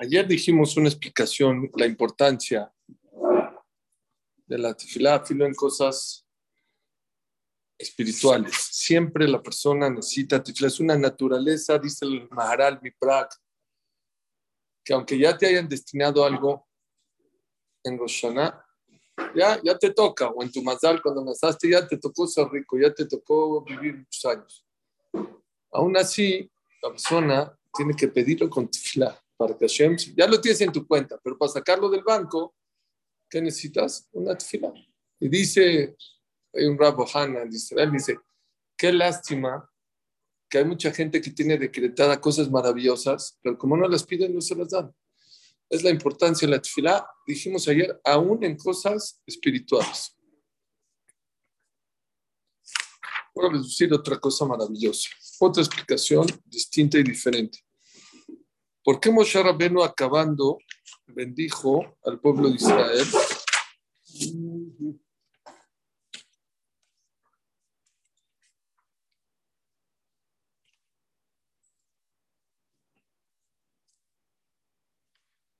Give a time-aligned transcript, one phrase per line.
[0.00, 2.72] Ayer dijimos una explicación, la importancia
[4.46, 6.24] de la tefilá, filo en cosas
[7.76, 8.54] espirituales.
[8.70, 13.34] Siempre la persona necesita tefilá, es una naturaleza, dice el Maharal Miprak,
[14.84, 16.68] que aunque ya te hayan destinado algo
[17.82, 18.64] en Roshana,
[19.34, 22.78] ya, ya te toca, o en tu mazal cuando naciste ya te tocó ser rico,
[22.78, 24.64] ya te tocó vivir muchos años.
[25.72, 26.48] Aún así,
[26.80, 31.18] la persona tiene que pedirlo con tefilá que Hashem, ya lo tienes en tu cuenta,
[31.22, 32.56] pero para sacarlo del banco,
[33.30, 34.08] ¿qué necesitas?
[34.12, 34.72] Una tefilá.
[35.20, 35.96] Y dice,
[36.52, 38.18] hay un Rabo Hanan de Israel, dice,
[38.76, 39.68] qué lástima
[40.48, 44.40] que hay mucha gente que tiene decretada cosas maravillosas, pero como no las piden, no
[44.40, 44.92] se las dan.
[45.68, 50.16] Es la importancia de la tefilá, dijimos ayer, aún en cosas espirituales.
[53.34, 57.67] Voy a decir otra cosa maravillosa, otra explicación distinta y diferente.
[58.88, 60.56] ¿Por qué Moshe Rabbeinu acabando
[61.08, 63.06] bendijo al pueblo de Israel?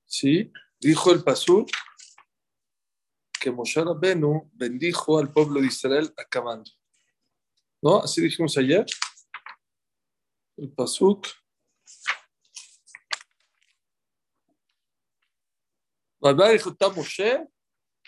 [0.06, 1.66] Sí, dijo el Pasú
[3.38, 6.70] que Moshe Rabbeinu bendijo al pueblo de Israel acabando.
[7.82, 7.98] ¿No?
[7.98, 8.86] Así dijimos ayer.
[10.56, 11.26] El Pasuk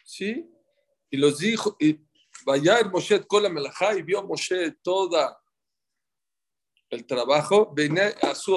[0.05, 0.49] ¿sí?
[1.11, 2.01] Y los dijo, y
[2.45, 5.41] vaya el Moshe con la melajá y vio Moshe toda
[6.91, 8.57] el trabajo, vine a su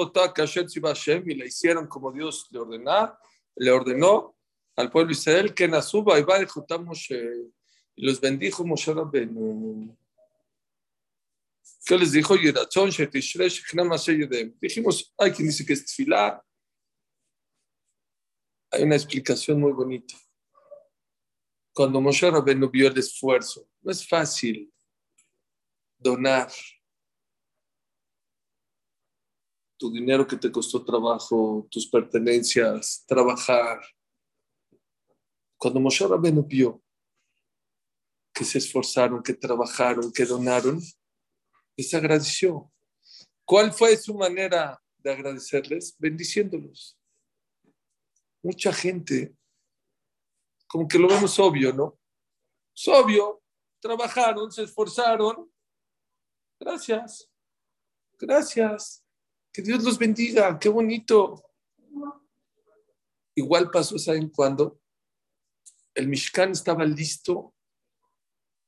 [1.26, 3.16] y le hicieron como Dios le ordenó,
[3.56, 4.36] le ordenó
[4.76, 6.38] al pueblo de Israel que Nasuba y va
[6.78, 7.52] Moshe
[7.96, 9.96] y los bendijo Moshe Rabbeinu.
[11.86, 12.34] ¿Qué les dijo?
[14.60, 16.42] Dijimos, hay quien dice que es tefilá,
[18.74, 20.14] hay una explicación muy bonita.
[21.72, 24.72] Cuando Moshe Rabbeinu vio el esfuerzo, no es fácil
[25.98, 26.50] donar
[29.76, 33.80] tu dinero que te costó trabajo, tus pertenencias, trabajar.
[35.56, 36.82] Cuando Moshe Rabbeinu vio
[38.32, 40.80] que se esforzaron, que trabajaron, que donaron,
[41.76, 42.72] les agradeció.
[43.44, 45.94] ¿Cuál fue su manera de agradecerles?
[45.98, 46.98] Bendiciéndolos
[48.44, 49.34] mucha gente,
[50.68, 51.98] como que lo vemos obvio, ¿no?
[52.76, 53.42] Es obvio,
[53.80, 55.50] trabajaron, se esforzaron.
[56.60, 57.30] Gracias,
[58.18, 59.04] gracias.
[59.52, 61.42] Que Dios los bendiga, qué bonito.
[63.34, 64.80] Igual pasó, ¿saben cuándo?
[65.94, 67.54] El Mishkan estaba listo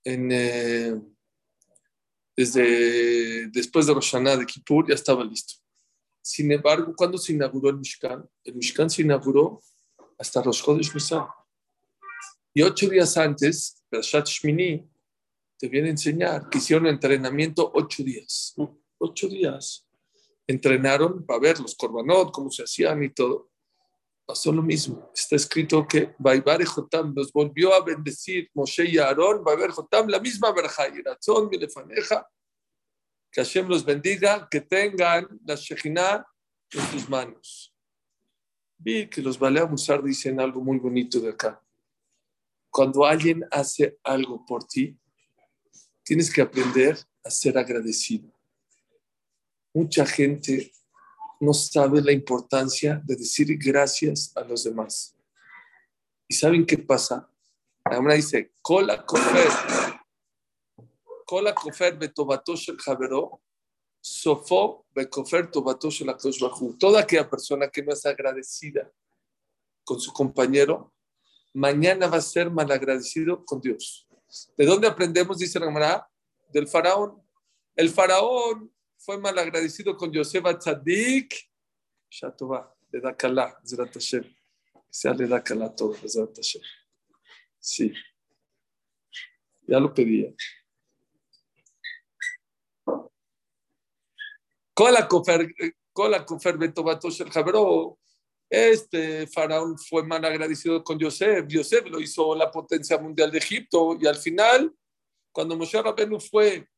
[0.04, 1.00] eh,
[2.36, 5.65] desde después de Roshaná de Kippur, ya estaba listo.
[6.26, 8.28] Sin embargo, cuando se inauguró el Mishkan?
[8.42, 9.62] El Mishkan se inauguró
[10.18, 11.24] hasta los Chodesh Nisan.
[12.52, 14.90] Y ocho días antes, Shat Shmini
[15.56, 18.56] te viene a enseñar que hicieron entrenamiento ocho días.
[18.98, 19.86] Ocho días.
[20.48, 23.52] Entrenaron para ver los korbanot, cómo se hacían y todo.
[24.26, 25.12] Pasó lo mismo.
[25.14, 30.18] Está escrito que Baibar Jotam los volvió a bendecir Moshe y Aarón, Baibar Jotam, la
[30.18, 32.28] misma verja, y Razón, Milefaneja,
[33.36, 36.24] que Hashem los bendiga, que tengan la Shekhinah
[36.70, 37.70] en sus manos.
[38.78, 41.62] Vi que los Balea Musar dicen algo muy bonito de acá.
[42.70, 44.98] Cuando alguien hace algo por ti,
[46.02, 48.32] tienes que aprender a ser agradecido.
[49.74, 50.72] Mucha gente
[51.38, 55.14] no sabe la importancia de decir gracias a los demás.
[56.26, 57.30] ¿Y saben qué pasa?
[57.84, 59.04] La dice, cola
[61.98, 63.42] Betobatosh el javero,
[64.00, 66.76] sofo bekofer tobatosh el bajú.
[66.78, 68.90] Toda aquella persona que no es agradecida
[69.84, 70.92] con su compañero,
[71.52, 74.06] mañana va a ser malagradecido con Dios.
[74.56, 75.38] ¿De dónde aprendemos?
[75.38, 76.08] Dice la
[76.52, 77.22] del faraón.
[77.74, 81.34] El faraón fue malagradecido con Yosef Tzadik,
[82.08, 84.24] Shatova, le da Kalá, Zerat Hashem.
[84.90, 85.94] Sea le da Kalá todo.
[87.58, 87.92] Sí.
[89.66, 90.32] Ya lo pedía.
[90.34, 91.54] Cola Kofer,
[92.82, 93.12] Cola Kofer Betobatosh el Jabró.
[98.50, 101.46] Este faraón fue mal agradecido con Yosef.
[101.48, 103.96] Yosef lo hizo la potencia mundial de Egipto.
[103.98, 104.70] Y al final,
[105.32, 106.68] cuando Moshe Rabenu fue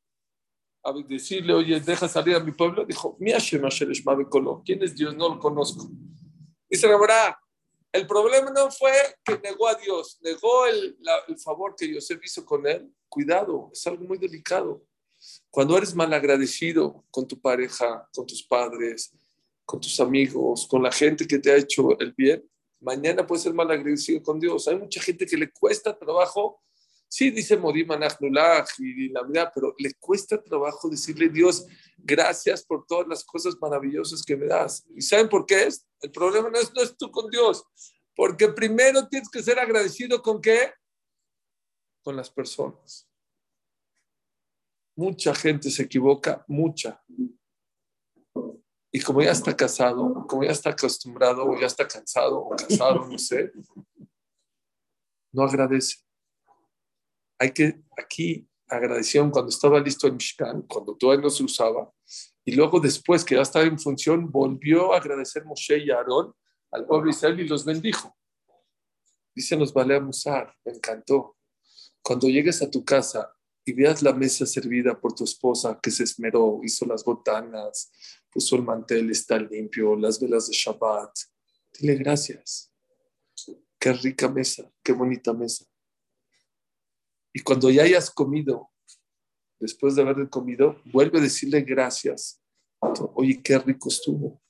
[0.85, 3.19] a decirle, oye, deja salir a mi pueblo, dijo,
[4.65, 5.17] ¿Quién es Dios?
[5.17, 5.91] No lo conozco.
[6.71, 7.39] Dice la
[7.91, 8.93] el problema no fue
[9.25, 10.97] que negó a Dios, negó el,
[11.27, 12.95] el favor que Yosef hizo con él.
[13.09, 14.85] Cuidado, es algo muy delicado.
[15.59, 19.13] Cuando eres mal agradecido con tu pareja, con tus padres,
[19.65, 23.53] con tus amigos, con la gente que te ha hecho el bien, mañana puedes ser
[23.53, 24.69] mal agradecido con Dios.
[24.69, 26.63] Hay mucha gente que le cuesta trabajo,
[27.09, 31.67] sí dice Anachnullah y la vida, pero le cuesta trabajo decirle Dios,
[31.97, 34.85] gracias por todas las cosas maravillosas que me das.
[34.95, 35.85] ¿Y saben por qué es?
[36.03, 37.65] El problema no es, no es tú con Dios,
[38.15, 40.73] porque primero tienes que ser agradecido con qué?
[42.05, 43.08] Con las personas.
[44.99, 47.01] Mucha gente se equivoca, mucha.
[48.91, 53.07] Y como ya está casado, como ya está acostumbrado, o ya está cansado, o casado,
[53.07, 53.53] no sé,
[55.31, 55.99] no agradece.
[57.39, 61.93] Hay que, aquí, agradecieron cuando estaba listo el Mishkan, cuando todavía no se usaba,
[62.45, 66.35] y luego después que ya estaba en función, volvió a agradecer Moshe y Aarón
[66.73, 68.17] al pueblo Israel y los bendijo.
[69.33, 71.37] Dice nos vale a Musar, me encantó.
[72.03, 73.38] Cuando llegues a tu casa
[73.69, 77.93] y veas la mesa servida por tu esposa que se esmeró, hizo las botanas,
[78.33, 81.15] puso el mantel, está limpio, las velas de Shabbat,
[81.79, 82.73] dile gracias.
[83.79, 85.67] Qué rica mesa, qué bonita mesa.
[87.31, 88.71] Y cuando ya hayas comido,
[89.61, 92.41] después de haber comido, vuelve a decirle gracias.
[93.15, 94.41] Oye, qué rico estuvo.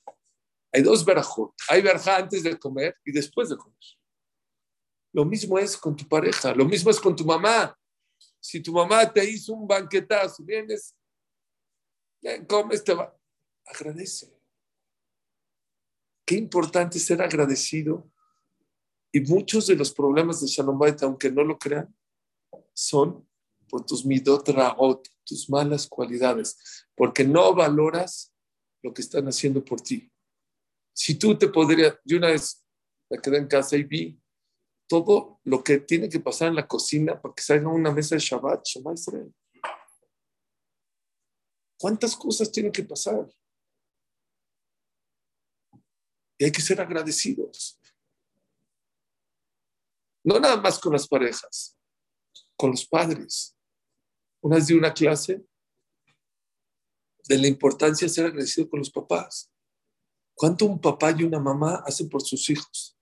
[0.71, 1.53] Hay dos verajot.
[1.67, 3.77] Hay verja antes de comer y después de comer.
[5.11, 7.75] Lo mismo es con tu pareja, lo mismo es con tu mamá.
[8.39, 10.95] Si tu mamá te hizo un banquetazo, vienes,
[12.47, 13.15] comes, te va.
[13.65, 14.33] Agradece.
[16.25, 18.09] Qué importante ser agradecido.
[19.11, 21.93] Y muchos de los problemas de Shalom Bait, aunque no lo crean,
[22.73, 23.27] son
[23.67, 28.33] por tus midot raot, tus malas cualidades, porque no valoras
[28.81, 30.11] lo que están haciendo por ti.
[30.93, 32.65] Si tú te podrías, yo una vez
[33.09, 34.21] me quedé en casa y vi
[34.89, 38.21] todo lo que tiene que pasar en la cocina para que salga una mesa de
[38.21, 39.33] Shabbat, Israel.
[41.79, 43.29] ¿Cuántas cosas tienen que pasar?
[46.39, 47.79] Y hay que ser agradecidos.
[50.23, 51.77] No nada más con las parejas,
[52.57, 53.55] con los padres.
[54.41, 55.45] Una vez di una clase
[57.25, 59.51] de la importancia de ser agradecido con los papás.
[60.33, 62.98] ¿Cuánto un papá y una mamá hacen por sus hijos?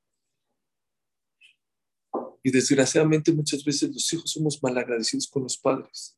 [2.47, 6.17] Y desgraciadamente muchas veces los hijos somos malagradecidos con los padres.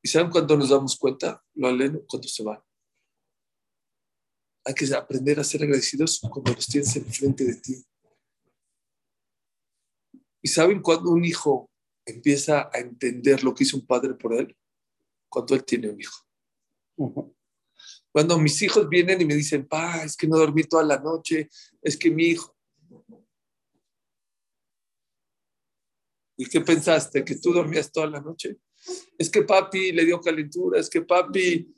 [0.00, 1.44] ¿Y saben cuándo nos damos cuenta?
[1.54, 2.60] Lo aleno cuando se van.
[4.64, 7.84] Hay que aprender a ser agradecidos cuando los tienes enfrente de ti.
[10.40, 11.68] ¿Y saben cuándo un hijo
[12.06, 14.56] empieza a entender lo que hizo un padre por él?
[15.28, 16.16] Cuando él tiene un hijo.
[18.12, 21.50] Cuando mis hijos vienen y me dicen, pa, es que no dormí toda la noche,
[21.82, 22.51] es que mi hijo,
[26.42, 27.24] ¿Y qué pensaste?
[27.24, 28.58] ¿Que tú dormías toda la noche?
[29.16, 31.72] Es que papi le dio calentura, es que papi...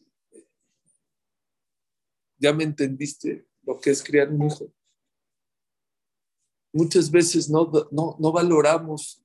[2.39, 4.73] Ya me entendiste lo que es criar un hijo.
[6.73, 9.23] Muchas veces no, no, no valoramos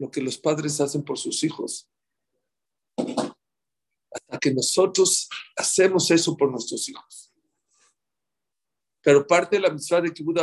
[0.00, 1.88] lo que los padres hacen por sus hijos.
[2.96, 7.32] Hasta que nosotros hacemos eso por nuestros hijos.
[9.00, 10.40] Pero parte de la misión de Kibbutz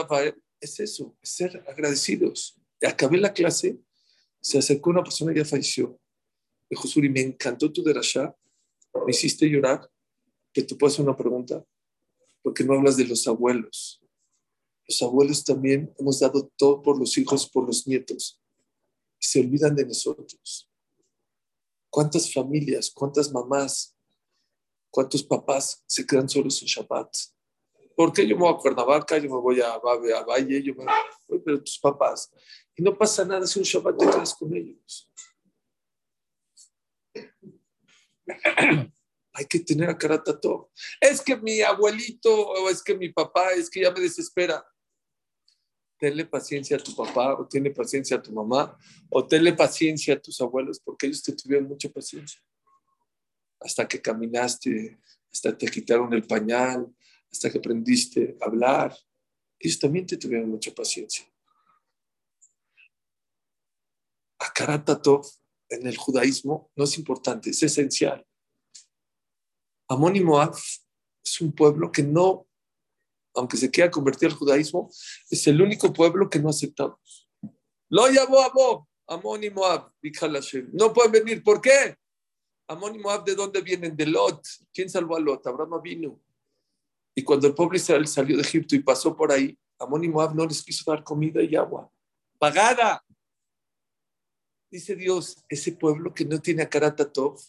[0.61, 2.57] es eso, es ser agradecidos.
[2.81, 3.81] Acabé la clase
[4.47, 5.99] se acercó una persona que ya falleció.
[6.69, 8.33] Dijo, Suri, me encantó tu derashá,
[9.05, 9.91] me hiciste llorar,
[10.53, 11.65] que te puedo hacer una pregunta,
[12.41, 14.01] porque no hablas de los abuelos.
[14.87, 18.41] Los abuelos también hemos dado todo por los hijos, por los nietos,
[19.19, 20.69] y se olvidan de nosotros.
[21.89, 23.97] ¿Cuántas familias, cuántas mamás,
[24.89, 27.13] cuántos papás se quedan solos en Shabbat?
[27.97, 30.85] ¿Por qué yo me voy a Cuernavaca, yo me voy a, a Valle, yo me
[31.27, 32.31] voy, pero tus papás,
[32.75, 35.11] y no pasa nada si un Shabbat te quedas con ellos.
[39.33, 40.69] Hay que tener a todo.
[41.01, 44.63] Es que mi abuelito o es que mi papá es que ya me desespera.
[45.97, 48.77] Tenle paciencia a tu papá o tiene paciencia a tu mamá
[49.09, 52.39] o tenle paciencia a tus abuelos porque ellos te tuvieron mucha paciencia.
[53.59, 54.99] Hasta que caminaste,
[55.31, 56.95] hasta te quitaron el pañal,
[57.37, 58.97] hasta que aprendiste a hablar.
[59.59, 61.23] Ellos también te tuvieron mucha paciencia.
[64.39, 65.25] Akaratatov
[65.69, 68.25] en el judaísmo no es importante, es esencial.
[69.87, 70.55] Amón y Moab
[71.23, 72.47] es un pueblo que no,
[73.35, 74.89] aunque se quiera convertir al judaísmo,
[75.29, 77.29] es el único pueblo que no aceptamos.
[77.89, 79.91] Lo llamó Amón, Amón y Moab,
[80.73, 81.43] no pueden venir.
[81.43, 81.95] ¿Por qué?
[82.67, 83.95] Amón y Moab, ¿de dónde vienen?
[83.95, 84.43] De Lot.
[84.73, 85.45] ¿Quién salvó a Lot?
[85.45, 86.19] Abraham vino.
[87.17, 90.35] Y cuando el pueblo Israel salió de Egipto y pasó por ahí, Amón y Moab
[90.35, 91.91] no les quiso dar comida y agua.
[92.37, 93.03] Pagada.
[94.69, 97.39] Dice Dios, ese pueblo que no tiene Akaratatov,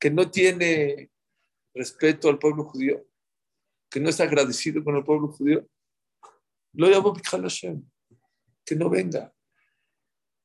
[0.00, 1.10] que no tiene
[1.74, 3.06] respeto al pueblo judío,
[3.90, 5.68] que no es agradecido con el pueblo judío,
[6.72, 7.86] lo llamó Hashem,
[8.64, 9.34] que no venga.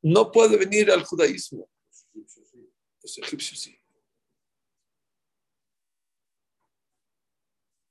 [0.02, 1.70] No puede venir al judaísmo.
[2.14, 3.83] Los egipcios sí.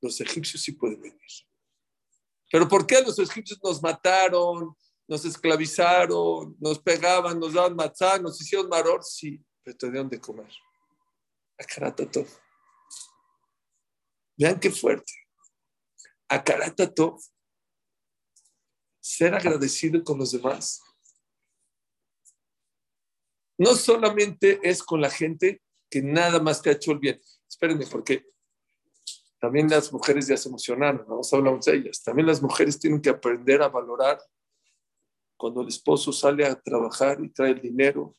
[0.03, 1.21] Los egipcios sí pueden venir.
[2.51, 4.77] Pero ¿por qué los egipcios nos mataron,
[5.09, 9.03] nos esclavizaron, nos pegaban, nos daban matzá, nos hicieron maror?
[9.03, 10.53] Sí, pero tenían de comer.
[11.59, 12.27] Akaratatov.
[14.37, 15.13] Vean qué fuerte.
[16.29, 17.19] Akaratatov.
[19.01, 20.83] Ser agradecido con los demás.
[23.57, 27.21] No solamente es con la gente que nada más te ha hecho el bien.
[27.49, 28.27] Espérenme, porque
[29.43, 31.21] también las mujeres ya se emocionaron, ¿no?
[31.33, 32.01] hablamos de ellas.
[32.01, 34.23] También las mujeres tienen que aprender a valorar
[35.37, 38.15] cuando el esposo sale a trabajar y trae el dinero.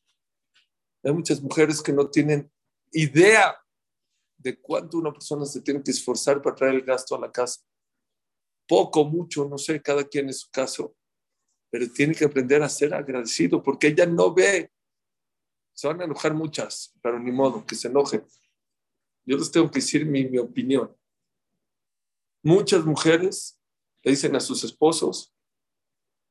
[1.01, 2.51] Hay muchas mujeres que no tienen
[2.91, 3.57] idea
[4.37, 7.61] de cuánto una persona se tiene que esforzar para traer el gasto a la casa.
[8.67, 10.93] Poco, mucho, no sé, cada quien es su caso,
[11.69, 14.73] pero tiene que aprender a ser agradecido porque ella no ve.
[15.71, 18.25] Se van a enojar muchas, pero ni modo, que se enojen.
[19.23, 20.93] Yo les tengo que decir mi, mi opinión.
[22.43, 23.57] Muchas mujeres
[24.03, 25.33] le dicen a sus esposos,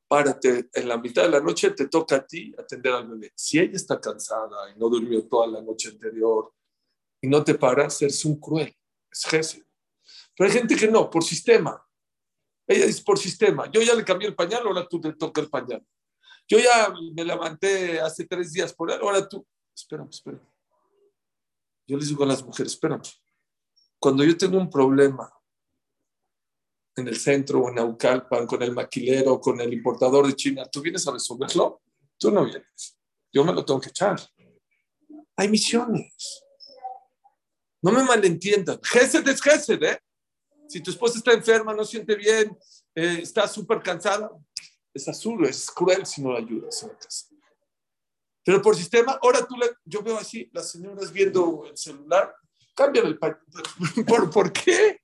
[0.07, 3.33] párate, en la mitad de la noche te toca a ti atender al bebé.
[3.35, 6.53] Si ella está cansada y no durmió toda la noche anterior
[7.19, 8.75] y no te paras, eres un cruel,
[9.11, 9.65] es jefe.
[10.37, 11.83] Pero hay gente que no, por sistema.
[12.67, 13.69] Ella dice por sistema.
[13.71, 15.83] Yo ya le cambié el pañal, ahora tú te toca el pañal.
[16.47, 19.45] Yo ya me levanté hace tres días por él, ahora tú.
[19.75, 20.47] Espérame, espérame.
[21.87, 23.01] Yo les digo a las mujeres, espérame.
[23.97, 25.33] Cuando yo tengo un problema
[26.95, 30.81] en el centro o en Naucalpan con el maquilero, con el importador de China, ¿tú
[30.81, 31.81] vienes a resolverlo?
[32.17, 32.97] Tú no vienes.
[33.31, 34.19] Yo me lo tengo que echar.
[35.35, 36.43] Hay misiones.
[37.81, 38.79] No me malentiendan.
[38.83, 39.99] Gesed es Gesed, ¿eh?
[40.67, 42.57] Si tu esposa está enferma, no siente bien,
[42.95, 44.29] eh, está súper cansada,
[44.93, 47.27] es azul, es cruel si no la ayudas en la casa.
[48.45, 52.35] Pero por sistema, ahora tú le, yo veo así, las señoras viendo el celular,
[52.75, 53.19] cambian el
[54.07, 55.01] ¿Por, ¿Por qué?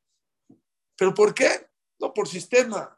[0.95, 1.68] ¿Pero por qué?
[1.99, 2.95] No, por sistema.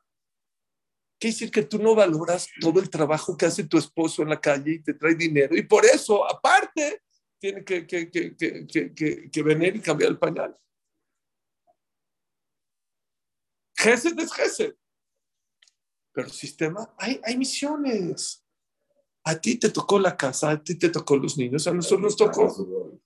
[1.20, 4.41] Quiere decir que tú no valoras todo el trabajo que hace tu esposo en la
[4.41, 5.55] calle y te trae dinero.
[5.55, 7.03] Y por eso, aparte,
[7.39, 10.58] tiene que, que, que, que venir y cambiar el pañal.
[13.75, 14.75] Gesed es Gesed.
[16.13, 18.46] Pero sistema, hay, hay misiones.
[19.24, 22.17] A ti te tocó la casa, a ti te tocó los niños, a nosotros nos
[22.17, 23.00] tocó.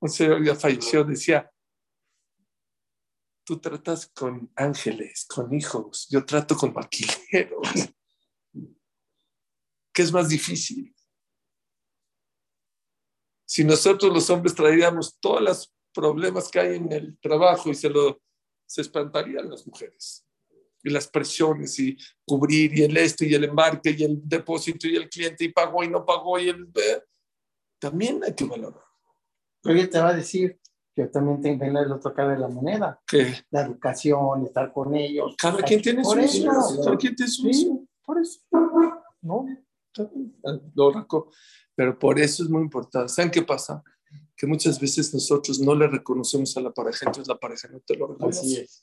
[0.00, 1.50] Un señor ya falleció, decía,
[3.44, 7.68] tú tratas con ángeles, con hijos, yo trato con maquileros.
[9.92, 10.94] ¿Qué es más difícil?
[13.46, 17.88] Si nosotros los hombres traeríamos todos los problemas que hay en el trabajo y se
[17.88, 18.20] lo
[18.66, 20.26] se espantarían las mujeres.
[20.82, 24.96] Y las presiones y cubrir y el esto y el embarque y el depósito y
[24.96, 26.70] el cliente y pagó y no pagó y el...
[27.78, 28.82] También hay que valorar.
[29.64, 30.60] Oye, te va a decir,
[30.96, 33.00] yo también tengo que el otro cara de la moneda.
[33.06, 33.34] ¿Qué?
[33.50, 35.34] La educación, estar con ellos.
[35.36, 36.82] Cada quien tiene su eso.
[36.84, 38.40] Cada quien tiene su sí, por eso.
[39.20, 39.46] No,
[40.74, 41.30] no,
[41.74, 43.08] pero por eso es muy importante.
[43.08, 43.82] ¿Saben qué pasa?
[44.36, 47.96] Que muchas veces nosotros no le reconocemos a la pareja, entonces la pareja no te
[47.96, 48.40] lo reconoce.
[48.40, 48.82] Así es.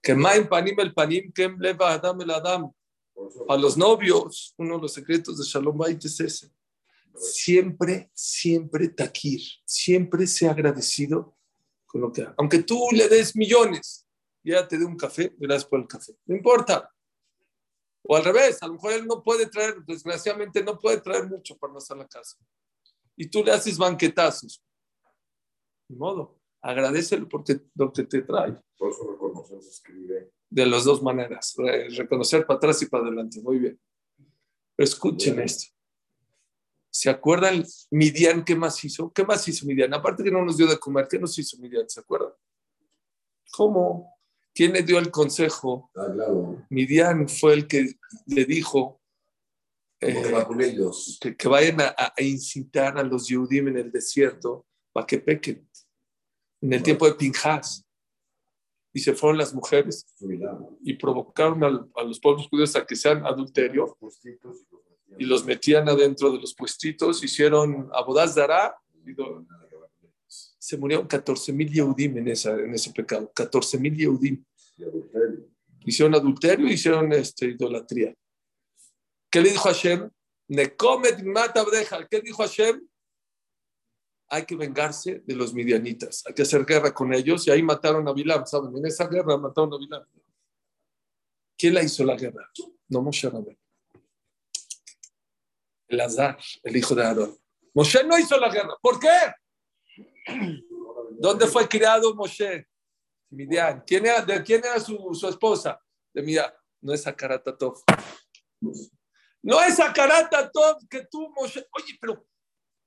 [0.00, 2.72] Que maim panim el panim, que leva adam el adam.
[3.48, 6.50] A los novios, uno de los secretos de Shalom Bait es ese
[7.14, 11.36] siempre, siempre taquir, siempre sea agradecido
[11.86, 14.06] con lo que Aunque tú le des millones,
[14.42, 16.16] ya te dé un café, gracias por el café.
[16.26, 16.90] No importa.
[18.04, 21.56] O al revés, a lo mejor él no puede traer, desgraciadamente no puede traer mucho
[21.56, 22.36] para no estar en la casa.
[23.16, 24.64] Y tú le haces banquetazos.
[25.88, 28.58] De modo, agradecelo porque lo que te trae.
[28.76, 30.32] Por eso reconocer se escribe.
[30.50, 31.54] De las dos maneras,
[31.96, 33.40] reconocer para atrás y para adelante.
[33.40, 33.80] Muy bien.
[34.76, 35.72] Pero escuchen esto.
[36.94, 39.10] ¿Se acuerdan Midian qué más hizo?
[39.12, 39.94] ¿Qué más hizo Midian?
[39.94, 41.88] Aparte que no nos dio de comer, ¿qué nos hizo Midian?
[41.88, 42.32] ¿Se acuerdan?
[43.50, 44.14] ¿Cómo?
[44.54, 45.90] ¿Quién le dio el consejo?
[45.96, 46.66] Ah, claro.
[46.68, 47.94] Midian fue el que
[48.26, 49.00] le dijo
[50.00, 51.18] eh, que, va con ellos.
[51.18, 55.66] que, que, vayan a, a, incitar a los Yehudim en el desierto para que pequen.
[56.60, 56.84] En el bueno.
[56.84, 57.86] tiempo de Pinjas.
[58.92, 60.06] Y se fueron las mujeres
[60.82, 63.96] y provocaron a, a, los pueblos judíos a que sean adulterio
[65.18, 68.76] y los metían adentro de los puestitos, hicieron abodaz dará,
[70.26, 74.44] se murieron 14 mil Yehudim en, esa, en ese pecado, 14 mil Yehudim.
[75.84, 78.14] Hicieron adulterio, hicieron este, idolatría.
[79.30, 80.08] ¿Qué le dijo Hashem?
[80.48, 81.64] Nekomet mata
[82.10, 82.86] ¿Qué dijo Hashem?
[84.32, 88.08] hay que vengarse de los midianitas, hay que hacer guerra con ellos y ahí mataron
[88.08, 88.74] a Bilam, ¿saben?
[88.74, 90.02] En esa guerra mataron a Bilam.
[91.54, 92.50] ¿Quién la hizo la guerra?
[92.88, 93.58] No Moshe Rabén.
[95.92, 97.38] El Azar, el hijo de Aarón.
[97.74, 98.74] Moshe no hizo la guerra.
[98.80, 99.34] ¿Por qué?
[101.18, 102.66] ¿Dónde fue criado Moshe?
[103.28, 103.84] Midian.
[103.86, 105.78] ¿Quién ¿De quién era su, esposa?
[106.14, 106.50] De Midian.
[106.80, 107.82] No es Akaratatov.
[109.42, 111.68] No es Akaratatov que tú, Moshe.
[111.72, 112.26] Oye, pero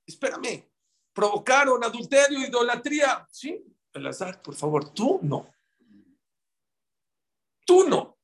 [0.08, 0.68] espérame.
[1.14, 3.28] Provocaron adulterio, idolatría.
[3.30, 4.92] Sí, el azar, por favor.
[4.96, 5.54] Tú no.
[7.68, 8.18] Tú no.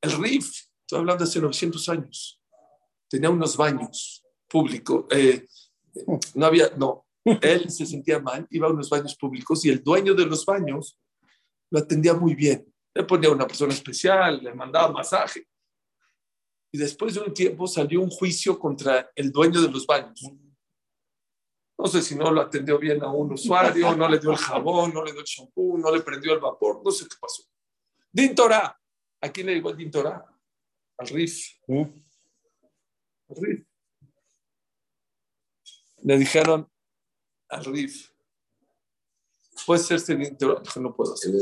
[0.00, 2.40] El RIF, estoy hablando de hace 900 años,
[3.08, 5.06] tenía unos baños públicos.
[5.10, 5.46] Eh,
[6.34, 10.14] no había, no, él se sentía mal, iba a unos baños públicos y el dueño
[10.14, 10.98] de los baños
[11.70, 12.72] lo atendía muy bien.
[12.94, 15.46] Le ponía una persona especial, le mandaba masaje.
[16.72, 20.20] Y después de un tiempo salió un juicio contra el dueño de los baños.
[21.78, 24.94] No sé si no lo atendió bien a un usuario, no le dio el jabón,
[24.94, 27.42] no le dio el shampoo, no le prendió el vapor, no sé qué pasó.
[28.10, 28.78] Din Torah.
[29.20, 30.24] ¿A quién le llegó el Din Torah?
[30.98, 31.58] Al RIF.
[33.28, 33.66] Al RIF.
[36.02, 36.70] Le dijeron
[37.48, 38.10] al RIF,
[39.66, 40.60] ¿puede ser este Din Torah?
[40.60, 41.32] Dijo, no puedo hacer.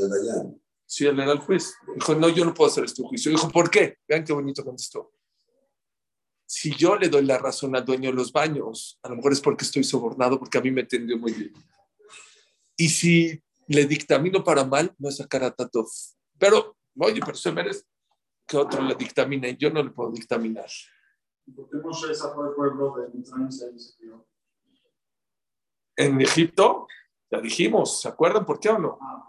[0.86, 1.74] Sí, él era el juez.
[1.94, 3.30] Dijo, no, yo no puedo hacer este juicio.
[3.30, 3.98] Dijo, ¿por qué?
[4.06, 5.12] Vean qué bonito contestó.
[6.46, 9.40] Si yo le doy la razón al dueño de los baños, a lo mejor es
[9.40, 11.52] porque estoy sobornado, porque a mí me atendió muy bien.
[12.76, 15.88] Y si le dictamino para mal, no es sacar a Tatov.
[16.38, 17.84] Pero, oye, pero se merece
[18.46, 19.56] que otro le dictamine.
[19.56, 20.68] Yo no le puedo dictaminar.
[21.54, 24.26] ¿Por qué Moshe sacó al pueblo de Mitzrayim y se crió?
[25.96, 26.86] En Egipto,
[27.30, 28.98] ya dijimos, ¿se acuerdan por qué o no?
[29.00, 29.28] Ah,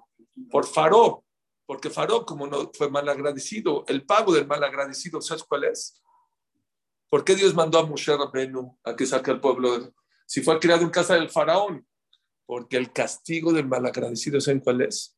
[0.50, 1.24] Por Faró.
[1.68, 6.02] Porque Faró, como no fue mal agradecido, el pago del mal agradecido, ¿sabes cuál es?
[7.10, 9.80] ¿Por qué Dios mandó a Moshe Rabbeinu a que saque al pueblo?
[9.80, 9.94] de-
[10.28, 11.86] Si fue criado en casa del faraón.
[12.48, 15.18] Porque el castigo del mal agradecido, ¿saben cuál es?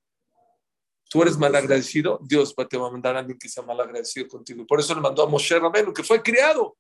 [1.10, 3.80] Tú eres mal agradecido, Dios va- te va a mandar a alguien que sea mal
[3.82, 4.65] agradecido contigo.
[4.65, 6.78] Por eso le mandó a Moshe Rabbeinu, que fue criado.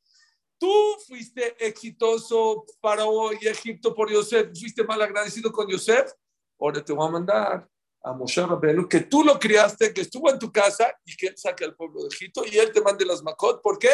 [0.59, 0.71] Tú
[1.05, 6.11] fuiste exitoso, Faraón y Egipto por Yosef, fuiste mal agradecido con Yosef.
[6.59, 7.69] Ahora te voy a mandar
[8.01, 11.37] a Moshe Rabbeinu, que tú lo criaste, que estuvo en tu casa y que él
[11.37, 13.61] saque al pueblo de Egipto y él te mande las macot.
[13.61, 13.93] ¿Por qué?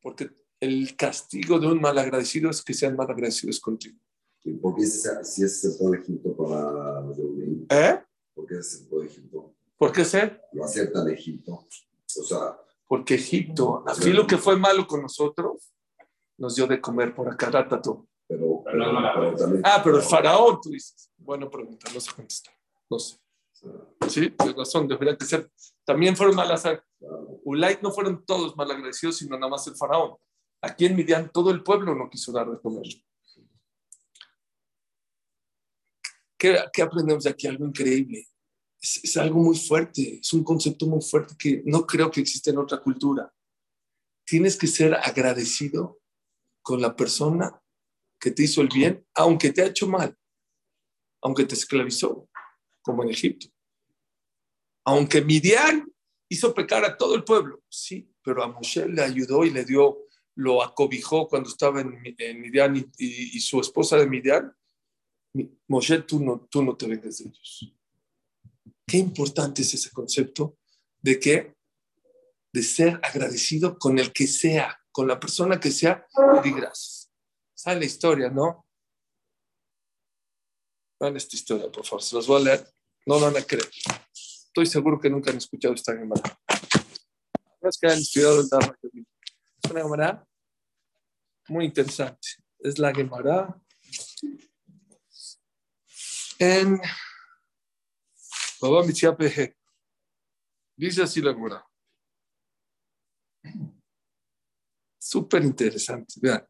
[0.00, 3.98] Porque el castigo de un mal agradecido es que sean mal agradecidos contigo.
[4.44, 7.18] ¿Y por qué si es el de Egipto para los?
[7.68, 8.00] ¿Eh?
[8.32, 9.54] ¿Por qué es el de Egipto?
[9.76, 10.40] ¿Por qué sé?
[10.52, 11.66] Lo aceptan Egipto.
[12.18, 12.56] O sea,
[12.86, 15.72] Porque Egipto, así lo que fue malo con nosotros,
[16.38, 18.06] nos dio de comer por acá, ratato.
[18.28, 19.62] pero, Pero también.
[19.64, 21.10] Ah, pero el faraón, tú dices.
[21.16, 22.54] Bueno, pregunta, no sé contestar.
[22.88, 23.18] No sé.
[24.08, 25.50] Sí, tienes razón, debería que ser.
[25.84, 26.64] También fueron malas.
[27.44, 30.16] Ulay no fueron todos mal agradecidos, sino nada más el faraón.
[30.60, 32.86] Aquí en Midian todo el pueblo no quiso dar de comer.
[36.38, 37.46] ¿Qué, qué aprendemos de aquí?
[37.46, 38.26] Algo increíble.
[39.02, 42.58] Es, algo muy fuerte, es un concepto muy fuerte que no creo que exista en
[42.58, 43.32] otra cultura.
[44.24, 46.00] Tienes que ser agradecido
[46.62, 47.60] con la persona
[48.20, 50.16] que te hizo el bien, aunque te ha hecho mal,
[51.22, 52.28] aunque te esclavizó,
[52.82, 53.48] como en Egipto.
[54.84, 55.90] Aunque Midian
[56.28, 59.98] hizo pecar a todo el pueblo, sí, pero a Moshe le ayudó y le dio,
[60.36, 64.52] lo acobijó cuando estaba en, en Midian y, y- su esposa de Midian.
[65.32, 67.74] Mi- Moshe, tú no, tú no te vengas de ellos.
[68.86, 70.58] Qué importante es ese concepto
[71.02, 71.56] de que
[72.52, 76.06] de ser agradecido con el que sea, con la persona que sea,
[76.44, 77.10] y gracias.
[77.52, 78.64] ¿Sabe la historia, no?
[81.00, 82.68] Vean esta historia, por favor, se los voy a leer.
[83.06, 83.68] No lo van a creer.
[84.12, 86.38] Estoy seguro que nunca han escuchado esta Gemara.
[87.60, 88.78] No es que hayan estudiado el Dharma.
[88.82, 90.26] Es una Gemara
[91.48, 92.28] muy interesante.
[92.60, 93.60] Es la Gemara
[96.38, 96.80] en
[98.60, 99.56] Baba Mitzia Peje.
[100.76, 101.66] Dice así la Gemara.
[104.98, 106.14] Súper interesante.
[106.20, 106.46] Vean.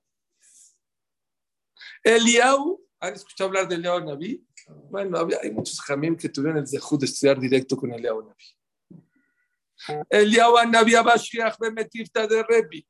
[2.02, 4.46] Eliau, ¿han escuchado hablar de Eliau Naví?
[4.90, 10.04] Bueno, había, hay muchos jamim que tuvieron el dejud de estudiar directo con Eliau Naví.
[10.08, 12.86] Eliau Naví Abashiach Bemetifta de Rebi.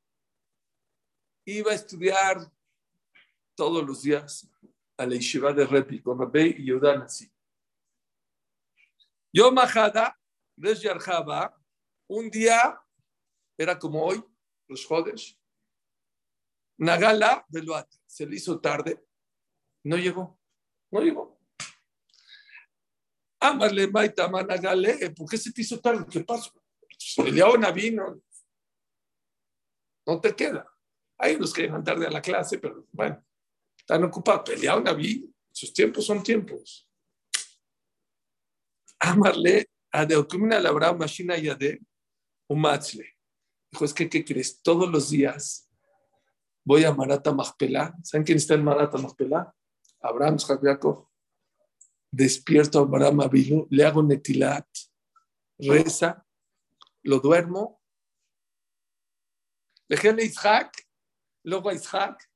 [1.47, 2.39] Iba a estudiar
[3.55, 4.49] todos los días
[4.97, 7.31] a la yeshiva de Rebi con Rabbi y Yehuda Nasi.
[9.37, 10.19] Yo Majada,
[10.57, 11.55] Resh Yarjaba,
[12.09, 12.81] un día,
[13.59, 14.25] era como hoy,
[14.67, 15.39] los jodes,
[16.79, 19.05] Nagala Beluat, se le hizo tarde,
[19.85, 20.41] no llegó,
[20.91, 21.39] no llegó.
[23.39, 26.07] Amarle Maitama Nagale, ¿por qué se te hizo tarde?
[26.11, 26.51] ¿Qué pasó?
[27.19, 28.19] Eliao vino,
[30.07, 30.67] no te queda.
[31.19, 33.23] Hay unos que llegan tarde a la clase, pero bueno.
[33.77, 35.31] Están ocupados, pelearon Naví.
[35.53, 36.86] Sus tiempos son tiempos.
[39.07, 41.81] Amarle a Deokumina la Abraham Mashina Yade
[42.49, 43.15] Umatzle.
[43.71, 44.61] Dijo, es que, ¿qué crees?
[44.63, 45.71] Todos los días
[46.65, 47.95] voy a Marata Machpelah.
[48.03, 49.55] ¿Saben quién está en Marata Machpelah?
[50.01, 51.09] Abraham Jacob.
[52.11, 54.67] Despierto a Abraham Avinu, le hago netilat,
[55.59, 56.25] reza,
[57.03, 57.81] lo duermo.
[59.89, 60.89] Dejé a Isaac,
[61.45, 62.29] luego a Isaac,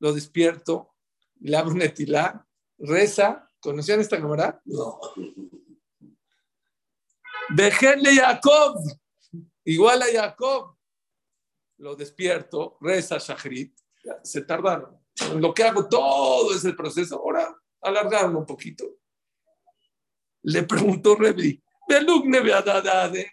[0.00, 0.94] lo despierto,
[1.40, 2.44] le hago netilat,
[2.78, 3.48] reza.
[3.62, 4.60] ¿Conocían esta cámara?
[4.64, 4.98] No.
[7.54, 8.76] Dejéle Jacob,
[9.64, 10.76] igual a Jacob.
[11.78, 13.78] Lo despierto, reza Shachrit.
[14.24, 15.00] Se tardaron.
[15.36, 17.16] Lo que hago todo es el proceso.
[17.16, 18.84] Ahora alargaron un poquito.
[20.42, 23.30] Le preguntó Rebi, Belugne Beadadade.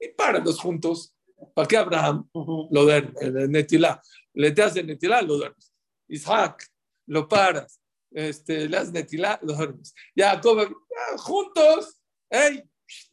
[0.00, 1.14] Y páralos juntos.
[1.54, 3.48] ¿Para qué Abraham lo duerme?
[3.48, 4.00] Netilá.
[4.32, 5.74] Le te hace Netilá, lo duermes.
[6.08, 6.66] Isaac,
[7.06, 7.78] lo paras.
[8.10, 9.94] Este, haces Netilá, lo duermes.
[10.16, 12.00] Jacob, ah, juntos.
[12.30, 12.62] ¡Ey!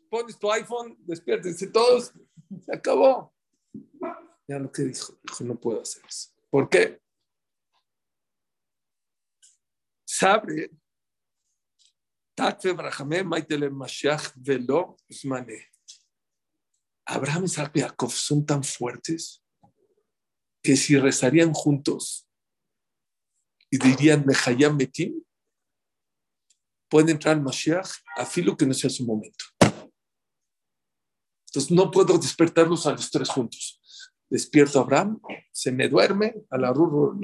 [0.10, 2.14] Pones tu iPhone, despiértense todos.
[2.66, 3.34] Se acabó.
[4.48, 6.30] Ya lo que dijo, dijo, no puedo hacer eso.
[6.50, 7.02] ¿Por qué?
[10.06, 10.72] Sabe,
[14.36, 14.98] velo
[17.06, 19.44] Abraham, Isaac y Jacob son tan fuertes
[20.64, 22.25] que si rezarían juntos
[23.76, 25.22] y dirían Mejayam Metim,
[26.90, 29.44] pueden entrar Mashiach a filo que no sea su momento.
[31.48, 33.82] Entonces no puedo despertarlos a los tres juntos.
[34.30, 35.20] Despierto a Abraham,
[35.52, 37.20] se me duerme, a la Ruru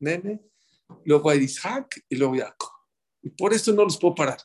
[0.00, 0.40] nene,
[1.04, 2.70] luego a Isaac y luego a Jacob.
[3.22, 4.38] Y por eso no los puedo parar.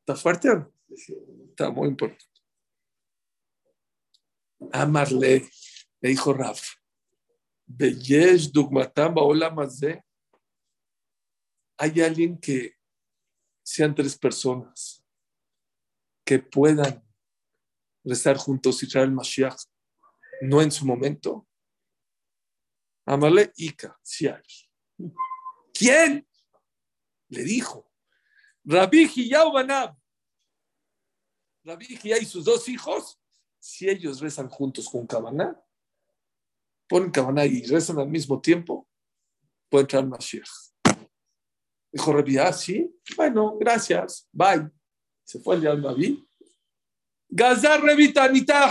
[0.00, 0.48] ¿Está fuerte?
[1.50, 2.24] Está muy importante.
[4.72, 5.48] Amarle,
[6.00, 6.60] le dijo Raf,
[7.66, 10.03] Beyesh Dugmatam Baola Mazé.
[11.76, 12.76] Hay alguien que
[13.62, 15.04] sean tres personas
[16.24, 17.02] que puedan
[18.04, 19.56] rezar juntos y traer el Mashiach,
[20.42, 21.48] no en su momento.
[23.06, 24.42] Amarle Ika, si hay.
[25.72, 26.26] ¿Quién?
[27.28, 27.90] Le dijo.
[28.64, 29.96] Rabí Hiyau Banab.
[31.64, 33.20] Hiyau y sus dos hijos,
[33.58, 35.60] si ellos rezan juntos con Kabaná,
[36.86, 38.88] ponen Kabaná y rezan al mismo tiempo,
[39.68, 40.73] puede entrar Mashiach.
[41.94, 44.68] Dijo ah, sí, bueno, gracias, bye.
[45.22, 46.28] Se fue el día Rabí.
[47.28, 48.68] Gazar Revitanita.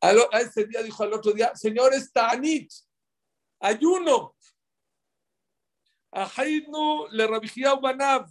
[0.00, 2.70] A ese día dijo al otro día, señores, Tanit,
[3.58, 4.36] ayuno.
[6.12, 8.28] Ahaidnu le Rabijía Banav.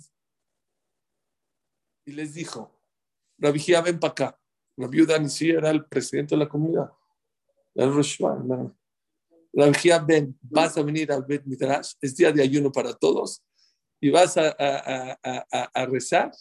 [2.05, 2.71] Y les dijo,
[3.39, 4.39] Rabijía, ven para acá.
[4.77, 6.93] Rabí Udanisi era el presidente de la comunidad.
[7.75, 8.73] El Roshman.
[9.53, 11.93] Rabijía, ven, vas a venir al Bet Midrash.
[12.01, 13.43] Es día de ayuno para todos.
[14.01, 16.31] Y vas a, rezar.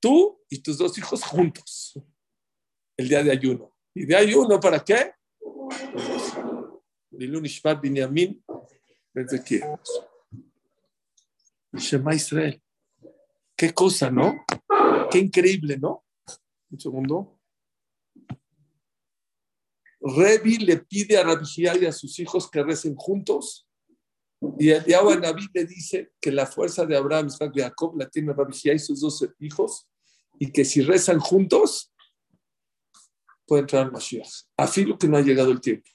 [0.00, 1.98] Tú y tus dos hijos juntos.
[2.96, 3.74] El día de ayuno.
[3.94, 5.12] ¿Y de ayuno para qué?
[9.14, 9.62] Desde que
[11.72, 12.60] Shema Israel.
[13.56, 14.44] Qué cosa, ¿no?
[15.10, 16.04] Qué increíble, ¿no?
[16.70, 17.38] Un segundo.
[20.02, 23.68] Revi le pide a Rabbi y a sus hijos que recen juntos.
[24.58, 28.08] Y el Yahweh Naví le dice que la fuerza de Abraham, Isaac y Jacob la
[28.08, 29.88] tiene Rabbi y sus dos hijos.
[30.38, 31.92] Y que si rezan juntos,
[33.46, 34.46] puede entrar al Mashiach.
[34.56, 35.88] Afilo que no ha llegado el tiempo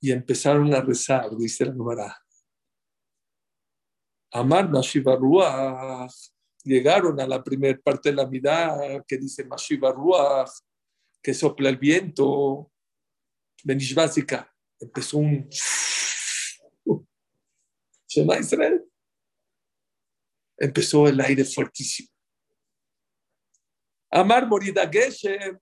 [0.00, 2.18] y empezaron a rezar, dice la Gemara.
[4.32, 6.12] Amar Mashiva Ruach,
[6.64, 10.50] llegaron a la primera parte de la vida que dice Mashiva Ruach,
[11.22, 12.70] que sopla el viento.
[13.62, 15.48] Benishvásika, empezó un
[18.08, 18.84] Shema Israel.
[20.56, 22.08] Empezó el aire fuertísimo.
[24.10, 25.58] Amar Morida Geshem,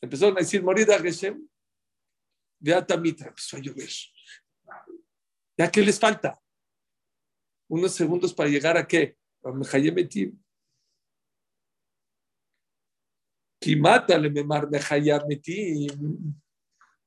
[0.00, 1.46] empezaron a decir Morida Geshem,
[2.60, 3.90] de Atamita, empezó a llover.
[5.58, 6.40] ¿Ya qué les falta?
[7.68, 9.16] Unos segundos para llegar a qué?
[9.42, 10.40] A Mehayemetim.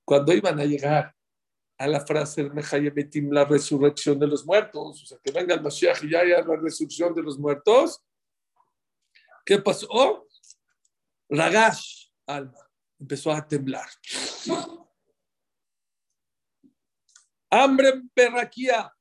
[0.06, 1.16] Cuando iban a llegar
[1.78, 6.04] a la frase Mehayemetim, la resurrección de los muertos, o sea, que venga el Mashiach
[6.04, 8.04] y ya haya la resurrección de los muertos,
[9.44, 10.28] ¿qué pasó?
[11.30, 13.90] Ragash, alma, empezó a temblar.
[17.50, 18.94] Hambre perraquía,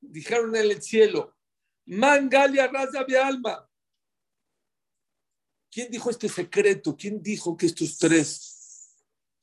[0.00, 1.36] dijeron en el cielo.
[1.86, 3.69] Mangalia raza de alma.
[5.70, 6.96] ¿Quién dijo este secreto?
[6.96, 8.60] ¿Quién dijo que estos tres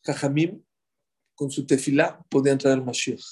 [0.07, 0.63] Jajamim,
[1.35, 3.23] con su tefilá, podía entrar al Mashiach.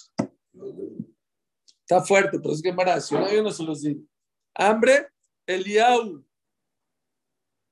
[1.81, 4.01] Está fuerte, pero es que si no, yo no se los digo.
[4.53, 5.10] Hambre,
[5.45, 6.23] Eliau.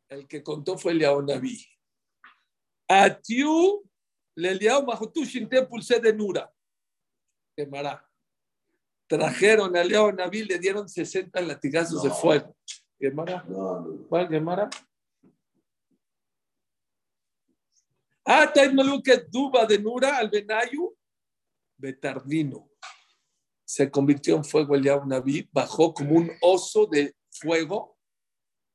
[0.09, 1.65] El que contó fue Eliau Naví.
[2.87, 3.83] Atiu,
[4.35, 6.51] Eliau Mahotu Shinte Pulse de Nura.
[7.55, 8.07] Quemará.
[9.07, 12.55] Trajeron a Eliau Naví, le dieron 60 latigazos de fuego.
[12.99, 13.43] Quemará.
[14.07, 14.69] ¿Cuál Gemara?
[14.69, 14.87] Ah,
[18.09, 18.12] que
[19.29, 20.95] Duba de Nura al Benayu,
[21.77, 22.69] Betardino.
[23.65, 27.97] Se convirtió en fuego el Naví, bajó como un oso de fuego.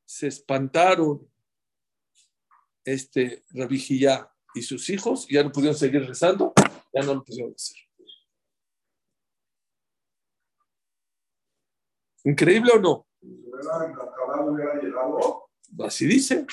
[0.04, 1.30] Se espantaron
[2.84, 6.52] este Rabijillá y sus hijos, ya no pudieron seguir rezando,
[6.92, 7.76] ya no lo pudieron hacer.
[12.24, 13.06] ¿Increíble o no?
[15.84, 16.46] Así dice.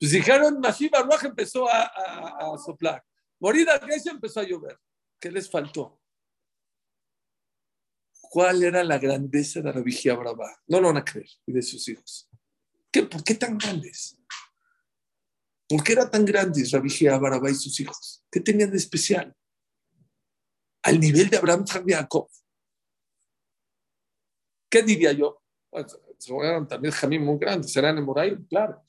[0.00, 3.04] Pues dijeron, Mashiach Baruch empezó a, a, a soplar.
[3.38, 4.78] Morida Grecia empezó a llover.
[5.20, 6.00] ¿Qué les faltó?
[8.20, 10.56] ¿Cuál era la grandeza de la vigía brava?
[10.68, 12.30] No lo van a creer, y de sus hijos.
[12.90, 14.16] ¿Qué, ¿Por qué tan grandes?
[15.68, 18.24] ¿Por qué era tan grandes Rabijía Barabá y sus hijos?
[18.28, 19.36] ¿Qué tenían de especial?
[20.82, 22.28] Al nivel de Abraham Jacob.
[24.68, 25.42] ¿Qué diría yo?
[26.18, 28.84] se eran también jamín muy grandes, eran en Moray, claro.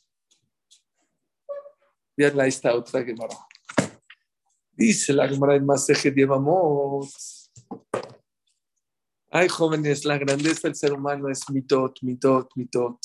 [2.22, 3.36] Vean esta otra Gemara.
[4.74, 6.14] Dice la Gemara en Maseje.
[9.32, 13.00] Ay, jóvenes, la grandeza del ser humano es mitot, mitot, mitot.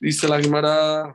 [0.00, 1.14] Dice la Gemara.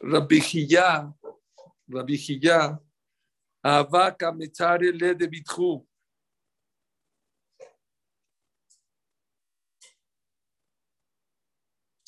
[0.00, 1.14] Rabijillá,
[1.86, 2.80] Rabijillá,
[3.62, 5.86] Avaka Mechare le de Bithu.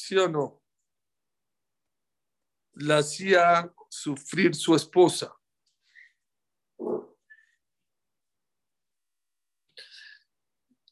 [0.07, 0.63] ¿Sí o no?
[2.75, 5.35] La hacía sufrir su esposa.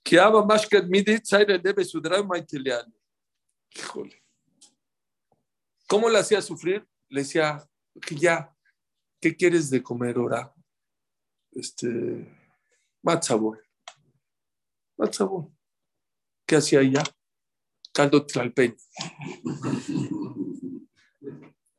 [0.02, 0.78] Que ama más que
[1.58, 2.38] debe su drama
[3.74, 4.24] Híjole.
[5.86, 6.88] ¿Cómo la hacía sufrir?
[7.10, 7.68] Le decía,
[8.00, 8.56] que ya,
[9.20, 10.54] ¿qué quieres de comer ahora?
[11.50, 11.86] Este.
[13.02, 13.62] Más sabor.
[16.46, 17.02] ¿Qué hacía ella?
[17.92, 18.76] Caldo tlalpeño.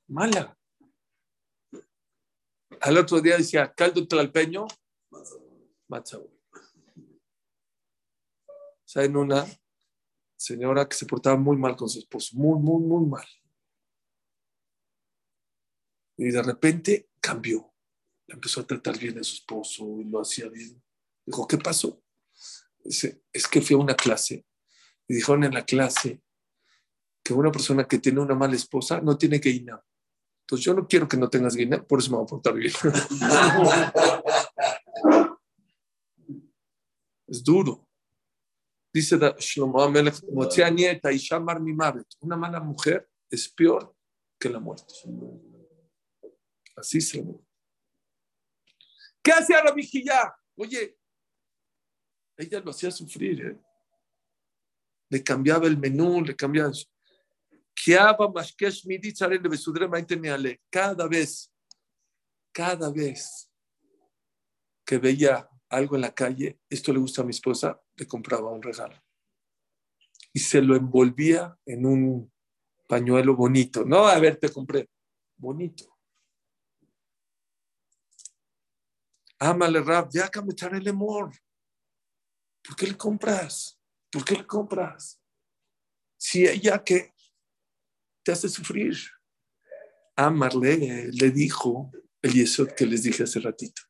[0.08, 0.58] Mala.
[2.82, 4.68] Al otro día decía, caldo tlalpeño,
[5.88, 6.30] matzabú.
[8.86, 9.46] ¿Saben una
[10.38, 12.36] señora que se portaba muy mal con su esposo?
[12.38, 13.26] Muy, muy, muy mal.
[16.18, 17.74] Y de repente cambió.
[18.28, 20.82] Empezó a tratar bien a su esposo y lo hacía bien.
[21.26, 22.04] Dijo, ¿qué pasó?
[22.84, 24.46] Dice, es que fui a una clase
[25.08, 26.22] y dijeron en la clase
[27.24, 29.82] que una persona que tiene una mala esposa no tiene guina.
[30.42, 32.74] Entonces yo no quiero que no tengas guina, por eso me voy a portar bien.
[37.28, 37.88] es duro.
[38.94, 40.22] Dice Shlomo Amelech,
[42.20, 43.96] una mala mujer es peor
[44.40, 44.94] que la muerte.
[46.76, 47.44] Así se lo
[49.24, 50.36] ¿Qué hacía la vigilla?
[50.58, 50.98] Oye,
[52.38, 53.58] ella lo hacía sufrir, ¿eh?
[55.14, 56.72] Le cambiaba el menú, le cambiaba.
[60.72, 61.54] Cada vez,
[62.52, 63.52] cada vez
[64.84, 68.64] que veía algo en la calle, esto le gusta a mi esposa, le compraba un
[68.64, 69.00] regalo.
[70.34, 72.34] Y se lo envolvía en un
[72.88, 73.86] pañuelo bonito.
[73.86, 74.90] No, a ver, te compré.
[75.38, 75.96] Bonito.
[79.38, 81.32] Ámale, Rab, ya que me el amor.
[82.64, 83.80] ¿Por qué le compras?
[84.14, 85.20] ¿Por qué le compras?
[86.18, 87.14] Si ella que
[88.24, 88.96] te hace sufrir.
[90.16, 93.82] Amarle le dijo el Yesod que les dije hace ratito.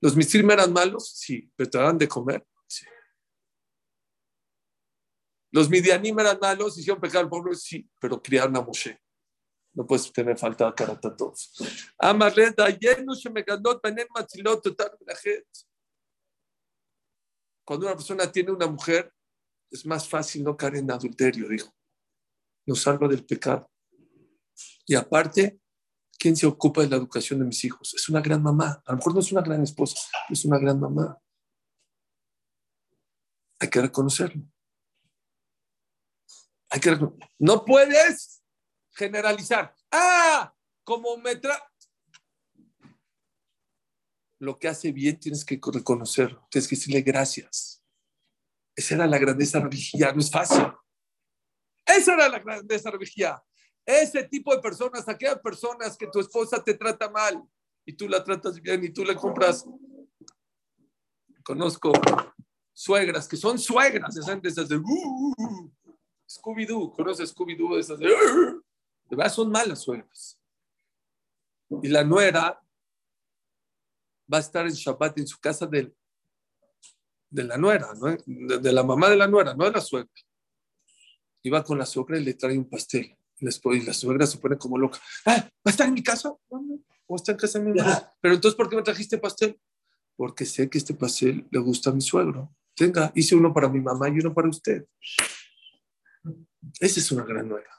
[0.00, 1.10] ¿Los Misrim eran malos?
[1.16, 1.50] Sí.
[1.56, 2.46] ¿Pero te daban de comer?
[2.68, 2.86] Sí.
[5.50, 6.78] ¿Los Midianim eran malos?
[6.78, 7.52] ¿Hicieron pecar al pueblo?
[7.54, 7.90] Sí.
[8.00, 9.00] Pero criaron a Moshe.
[9.74, 11.52] No puedes tener falta de a todos.
[11.98, 12.54] Amarle,
[13.04, 13.80] no se me ganó
[14.14, 15.67] matzilot total la gente.
[17.68, 19.12] Cuando una persona tiene una mujer,
[19.70, 21.70] es más fácil no caer en adulterio, dijo.
[22.64, 23.70] Nos salva del pecado.
[24.86, 25.60] Y aparte,
[26.18, 27.92] ¿quién se ocupa de la educación de mis hijos?
[27.92, 28.82] Es una gran mamá.
[28.86, 29.98] A lo mejor no es una gran esposa,
[30.30, 31.20] es una gran mamá.
[33.58, 34.42] Hay que reconocerlo.
[36.70, 36.98] Hay que
[37.38, 38.42] No puedes
[38.92, 39.76] generalizar.
[39.92, 40.54] Ah,
[40.84, 41.67] como me tra
[44.38, 47.82] lo que hace bien tienes que reconocerlo, tienes que decirle gracias.
[48.74, 50.64] Esa era la grandeza religiosa, no es fácil.
[51.84, 53.44] Esa era la grandeza religiosa.
[53.84, 57.42] Ese tipo de personas, aquellas personas que tu esposa te trata mal
[57.84, 59.66] y tú la tratas bien y tú le compras.
[61.42, 61.92] Conozco
[62.72, 65.72] suegras que son suegras, esas de esas de uh, uh, uh".
[66.28, 67.78] Scooby-Doo, ¿conoces Scooby-Doo?
[67.78, 70.38] Esas de, de verdad son malas suegras.
[71.82, 72.62] Y la nuera
[74.32, 75.92] va a estar en Shabbat en su casa de,
[77.30, 78.16] de la nuera, ¿no?
[78.24, 80.10] de, de la mamá de la nuera, no de la suegra.
[81.42, 83.16] Y va con la suegra y le trae un pastel.
[83.40, 84.98] Y la suegra se pone como loca.
[85.24, 86.34] Ah, ¿Va a estar en mi casa?
[86.50, 86.80] No, no.
[87.06, 88.12] ¿O está en casa de mi mamá?
[88.20, 89.58] Pero entonces, ¿por qué me trajiste pastel?
[90.16, 92.54] Porque sé que este pastel le gusta a mi suegro.
[92.74, 94.86] Tenga, hice uno para mi mamá y uno para usted.
[96.80, 97.70] Esa es una gran nuera.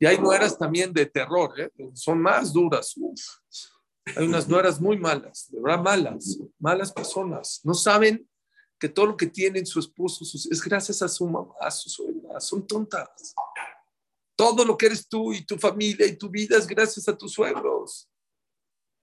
[0.00, 1.70] Y hay nueras también de terror, ¿eh?
[1.94, 2.94] son más duras.
[2.96, 3.20] Uf.
[4.16, 7.60] Hay unas nueras muy malas, de verdad malas, malas personas.
[7.64, 8.28] No saben
[8.78, 12.40] que todo lo que tienen su esposo es gracias a su mamá, a su suegra.
[12.40, 13.34] Son tontas.
[14.36, 17.32] Todo lo que eres tú y tu familia y tu vida es gracias a tus
[17.32, 18.08] suegros.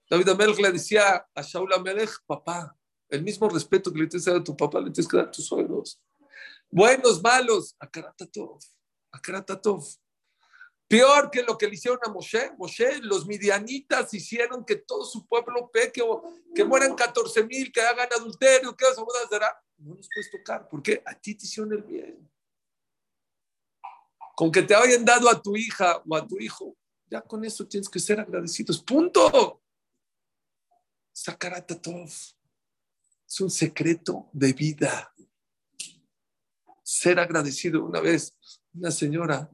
[0.08, 2.74] David Amelech le decía a Shaul Amelech, papá,
[3.08, 5.26] el mismo respeto que le tienes que dar a tu papá, le tienes que dar
[5.26, 6.00] a tus suegros.
[6.70, 8.58] Buenos, malos, a Karatatov,
[9.12, 9.84] a Karatatov.
[10.88, 12.52] Peor que lo que le hicieron a Moshe.
[12.56, 16.22] Moshe, los midianitas hicieron que todo su pueblo peque, o
[16.54, 18.84] que mueran 14 mil, que hagan adulterio, que
[19.28, 19.60] será.
[19.78, 22.30] No nos puedes tocar, porque a ti te hicieron el bien.
[24.36, 26.76] Con que te hayan dado a tu hija o a tu hijo,
[27.08, 28.82] ya con eso tienes que ser agradecidos.
[28.82, 29.62] Punto.
[31.12, 32.08] Sakaratatov.
[33.28, 35.12] Es un secreto de vida.
[36.82, 37.84] Ser agradecido.
[37.84, 38.36] Una vez,
[38.72, 39.50] una señora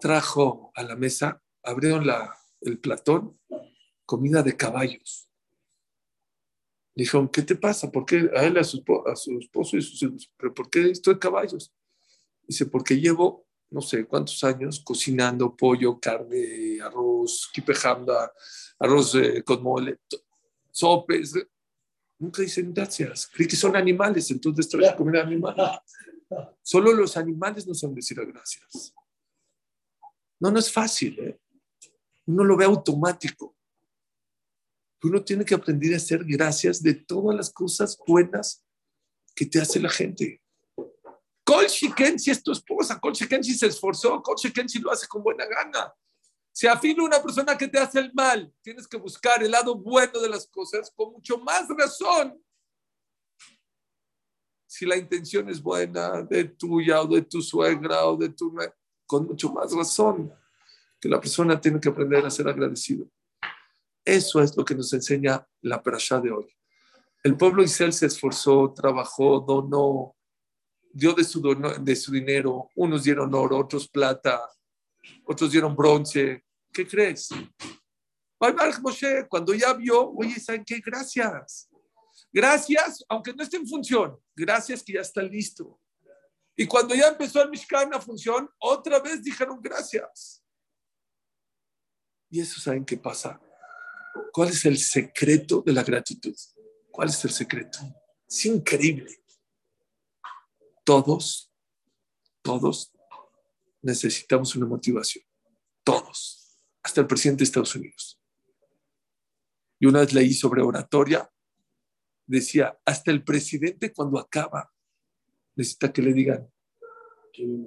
[0.00, 3.38] trajo a la mesa, abrieron la, el platón,
[4.04, 5.28] comida de caballos.
[6.94, 7.90] Dijeron, ¿qué te pasa?
[7.92, 10.32] ¿Por qué a él, a su, a su esposo y sus hijos?
[10.36, 11.72] ¿Pero por qué esto de caballos?
[12.42, 18.32] Dice, porque llevo no sé cuántos años cocinando pollo, carne, arroz, kipejanda,
[18.78, 19.98] arroz eh, con mole,
[20.70, 21.34] sopes.
[22.18, 23.28] Nunca dicen gracias.
[23.28, 25.54] Creen que son animales, entonces trae comida animal.
[26.62, 28.94] Solo los animales no saben decir gracias.
[30.40, 31.18] No, no es fácil.
[31.20, 31.40] ¿eh?
[32.26, 33.56] Uno lo ve automático.
[35.02, 38.64] Uno tiene que aprender a hacer gracias de todas las cosas buenas
[39.34, 40.42] que te hace la gente.
[41.44, 44.90] Kol Shiken si es tu esposa, Kol Shiken si se esforzó, Kol Shiken si lo
[44.90, 45.94] hace con buena gana.
[46.52, 50.18] Si afina una persona que te hace el mal, tienes que buscar el lado bueno
[50.20, 52.36] de las cosas con mucho más razón.
[54.66, 58.52] Si la intención es buena de tuya o de tu suegra o de tu
[59.08, 60.32] con mucho más razón
[61.00, 63.08] que la persona tiene que aprender a ser agradecido.
[64.04, 66.46] Eso es lo que nos enseña la perashá de hoy.
[67.24, 70.14] El pueblo Israel se esforzó, trabajó, donó,
[70.92, 71.40] dio de su,
[71.80, 72.68] de su dinero.
[72.76, 74.40] Unos dieron oro, otros plata,
[75.24, 76.44] otros dieron bronce.
[76.72, 77.30] ¿Qué crees?
[78.82, 80.80] Moshe, cuando ya vio, oye, ¿saben qué?
[80.84, 81.68] Gracias.
[82.30, 84.18] Gracias, aunque no esté en función.
[84.36, 85.80] Gracias que ya está listo.
[86.60, 90.42] Y cuando ya empezó el Mishkan a función, otra vez dijeron gracias.
[92.28, 93.40] Y eso saben qué pasa.
[94.32, 96.34] ¿Cuál es el secreto de la gratitud?
[96.90, 97.78] ¿Cuál es el secreto?
[98.28, 99.22] Es increíble.
[100.82, 101.52] Todos,
[102.42, 102.92] todos
[103.80, 105.24] necesitamos una motivación.
[105.84, 106.58] Todos.
[106.82, 108.20] Hasta el presidente de Estados Unidos.
[109.78, 111.30] Y una vez leí sobre oratoria,
[112.26, 114.72] decía, hasta el presidente cuando acaba
[115.58, 116.48] necesita que le digan,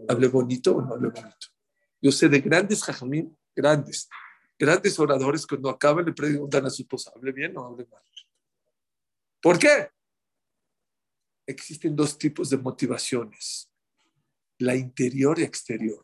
[0.07, 1.47] hable bonito o no hable bonito.
[2.01, 4.09] Yo sé de grandes jajamín, grandes,
[4.57, 8.01] grandes oradores cuando acaban le preguntan a su esposa, hable bien o hable mal.
[9.41, 9.89] ¿Por qué?
[11.45, 13.69] Existen dos tipos de motivaciones,
[14.57, 16.03] la interior y exterior.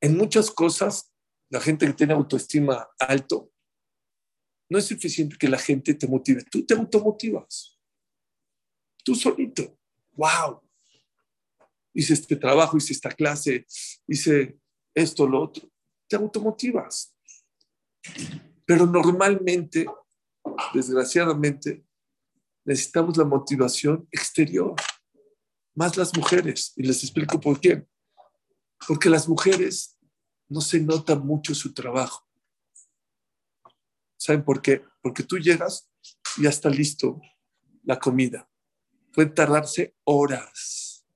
[0.00, 1.12] En muchas cosas,
[1.50, 3.52] la gente que tiene autoestima alto,
[4.70, 7.77] no es suficiente que la gente te motive, tú te automotivas
[9.08, 9.74] tú solito.
[10.16, 10.60] ¡Wow!
[11.94, 13.66] Hice este trabajo, hice esta clase,
[14.06, 14.58] hice
[14.94, 15.66] esto, lo otro.
[16.06, 17.16] Te automotivas.
[18.66, 19.86] Pero normalmente,
[20.74, 21.82] desgraciadamente,
[22.66, 24.74] necesitamos la motivación exterior,
[25.74, 26.74] más las mujeres.
[26.76, 27.86] Y les explico por qué.
[28.86, 29.98] Porque las mujeres
[30.50, 32.28] no se nota mucho su trabajo.
[34.18, 34.84] ¿Saben por qué?
[35.00, 35.90] Porque tú llegas
[36.36, 37.18] y ya está listo
[37.84, 38.46] la comida
[39.12, 41.06] puede tardarse horas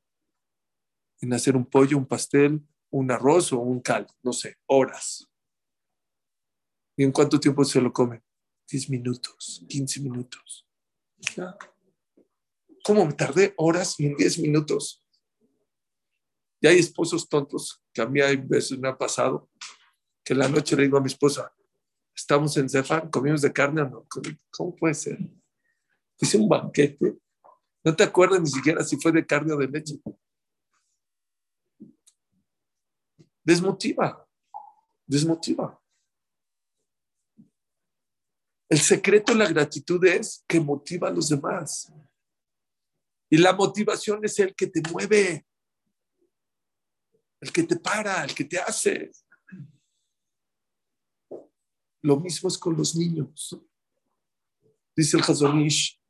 [1.21, 5.29] en hacer un pollo, un pastel, un arroz o un caldo, no sé, horas.
[6.97, 8.23] ¿Y en cuánto tiempo se lo come?
[8.69, 10.67] 10 minutos, 15 minutos.
[12.85, 15.05] ¿Cómo me tardé horas en 10 minutos?
[16.61, 19.51] Y hay esposos tontos, que a mí hay veces me ha pasado,
[20.25, 21.53] que la noche le digo a mi esposa,
[22.15, 24.07] estamos en Zefar, comimos de carne o no.
[24.51, 25.19] ¿Cómo puede ser?
[26.21, 27.19] Hice un banquete.
[27.85, 30.01] No te acuerdas ni siquiera si fue de carne o de leche.
[33.45, 34.29] Desmotiva,
[35.07, 35.83] desmotiva.
[38.69, 41.93] El secreto de la gratitud es que motiva a los demás.
[43.29, 45.47] Y la motivación es el que te mueve,
[47.41, 49.11] el que te para, el que te hace.
[52.03, 53.59] Lo mismo es con los niños.
[54.95, 56.02] Dice el Hazonish,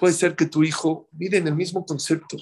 [0.00, 2.38] puede ser que tu hijo, miren el mismo concepto.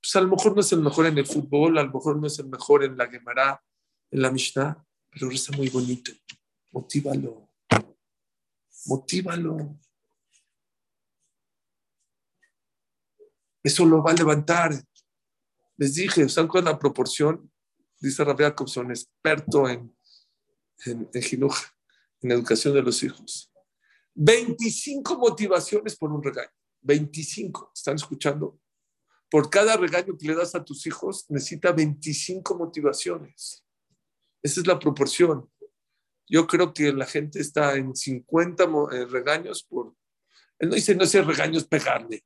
[0.00, 2.26] Pues a lo mejor no es el mejor en el fútbol, a lo mejor no
[2.26, 3.64] es el mejor en la Gemara,
[4.10, 6.10] en la Mishnah, pero reza muy bonito.
[6.72, 7.48] Motívalo.
[8.86, 9.78] Motívalo.
[13.62, 14.72] Eso lo va a levantar.
[15.76, 17.52] Les dije, ¿saben cuál es la proporción?
[18.00, 19.96] Dice Rabia son experto en,
[20.86, 21.50] en, en
[22.22, 23.52] en educación de los hijos.
[24.16, 26.50] 25 motivaciones por un regaño.
[26.80, 27.72] 25.
[27.74, 28.58] ¿Están escuchando?
[29.30, 33.64] Por cada regaño que le das a tus hijos, necesita 25 motivaciones.
[34.42, 35.50] Esa es la proporción.
[36.28, 39.94] Yo creo que la gente está en 50 eh, regaños por...
[40.58, 42.24] Él no dice, no ese regaño es pegarle.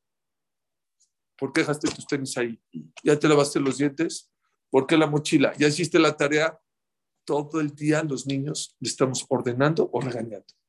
[1.37, 2.63] ¿Por qué dejaste tus tenis ahí?
[3.03, 4.31] ¿Ya te lavaste los dientes?
[4.71, 5.55] ¿Por qué la mochila?
[5.57, 6.61] ¿Ya hiciste la tarea?
[7.25, 10.60] Todo el día los niños le estamos ordenando o regañando.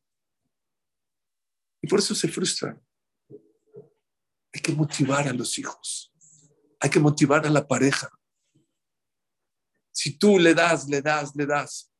[1.81, 2.81] Y por eso se frustran.
[4.53, 6.13] Hay que motivar a los hijos.
[6.79, 8.09] Hay que motivar a la pareja.
[9.91, 11.91] Si tú le das, le das, le das,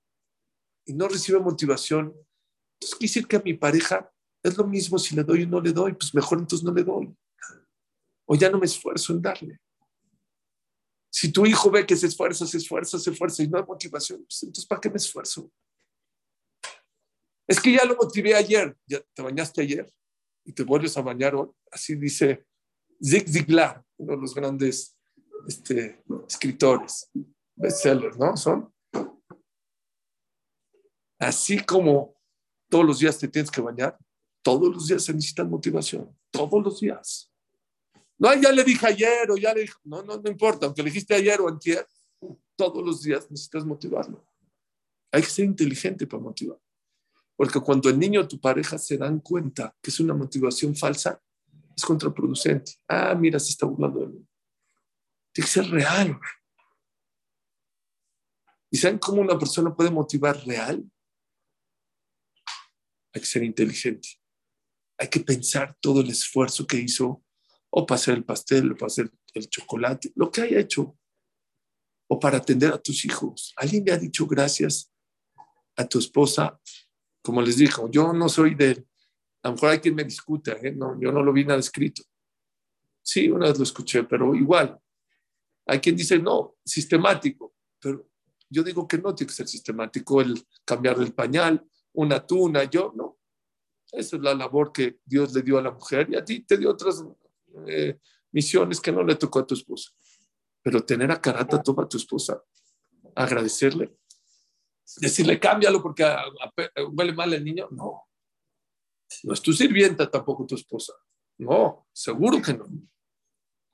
[0.86, 2.14] y no recibe motivación,
[2.76, 4.12] entonces quiere decir que a mi pareja
[4.44, 6.84] es lo mismo si le doy o no le doy, pues mejor entonces no le
[6.84, 7.16] doy.
[8.26, 9.60] O ya no me esfuerzo en darle.
[11.12, 14.24] Si tu hijo ve que se esfuerza, se esfuerza, se esfuerza y no hay motivación,
[14.24, 15.52] pues entonces ¿para qué me esfuerzo?
[17.52, 19.94] Es que ya lo motivé ayer, ya te bañaste ayer
[20.46, 21.50] y te vuelves a bañar hoy.
[21.70, 22.46] Así dice
[23.04, 24.98] Zig Ziglar, uno de los grandes
[25.46, 27.12] este, escritores,
[27.58, 28.38] bestsellers, ¿no?
[28.38, 28.74] Son
[31.20, 32.16] Así como
[32.70, 33.98] todos los días te tienes que bañar,
[34.42, 37.34] todos los días se necesita motivación, todos los días.
[38.18, 40.90] No, ya le dije ayer o ya le dije, no, no, no importa, aunque le
[40.90, 41.86] dijiste ayer o antier,
[42.56, 44.26] todos los días necesitas motivarlo.
[45.12, 46.58] Hay que ser inteligente para motivar.
[47.42, 51.20] Porque cuando el niño o tu pareja se dan cuenta que es una motivación falsa,
[51.76, 52.74] es contraproducente.
[52.88, 54.28] Ah, mira, se está burlando de mí.
[55.34, 56.20] Tiene que ser real.
[58.70, 60.88] ¿Y saben cómo una persona puede motivar real?
[63.12, 64.10] hay que ser inteligente.
[65.00, 67.26] Hay que pensar todo el esfuerzo que hizo,
[67.72, 70.96] o para hacer el pastel, o para hacer el chocolate, lo que haya hecho,
[72.08, 73.52] o para atender a tus hijos.
[73.58, 74.94] Alguien le ha dicho gracias
[75.76, 76.62] a tu esposa,
[77.22, 78.86] como les dijo, yo no soy de,
[79.44, 80.72] a lo mejor hay quien me discuta, ¿eh?
[80.72, 82.04] no, yo no lo vi nada escrito.
[83.04, 84.80] Sí, una vez lo escuché, pero igual.
[85.66, 88.10] Hay quien dice, no, sistemático, pero
[88.50, 92.94] yo digo que no tiene que ser sistemático el cambiar el pañal, una tuna, yo,
[92.96, 93.20] no.
[93.92, 96.58] Esa es la labor que Dios le dio a la mujer y a ti te
[96.58, 97.04] dio otras
[97.68, 98.00] eh,
[98.32, 99.92] misiones que no le tocó a tu esposa.
[100.62, 102.42] Pero tener a Karata toma a tu esposa,
[103.16, 103.94] agradecerle,
[104.98, 106.04] decirle cámbialo porque
[106.92, 108.08] huele mal el niño, no.
[109.24, 110.94] No es tu sirvienta tampoco tu esposa.
[111.38, 112.68] No, seguro que no.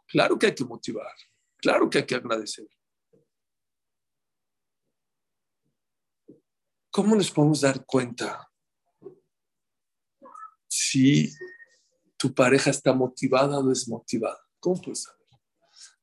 [0.08, 1.14] Claro que hay que motivar,
[1.58, 2.68] claro que hay que agradecer.
[6.90, 8.52] ¿Cómo nos podemos dar cuenta
[10.68, 11.32] si
[12.18, 14.40] tu pareja está motivada o desmotivada?
[14.60, 15.28] ¿Cómo puedes saber?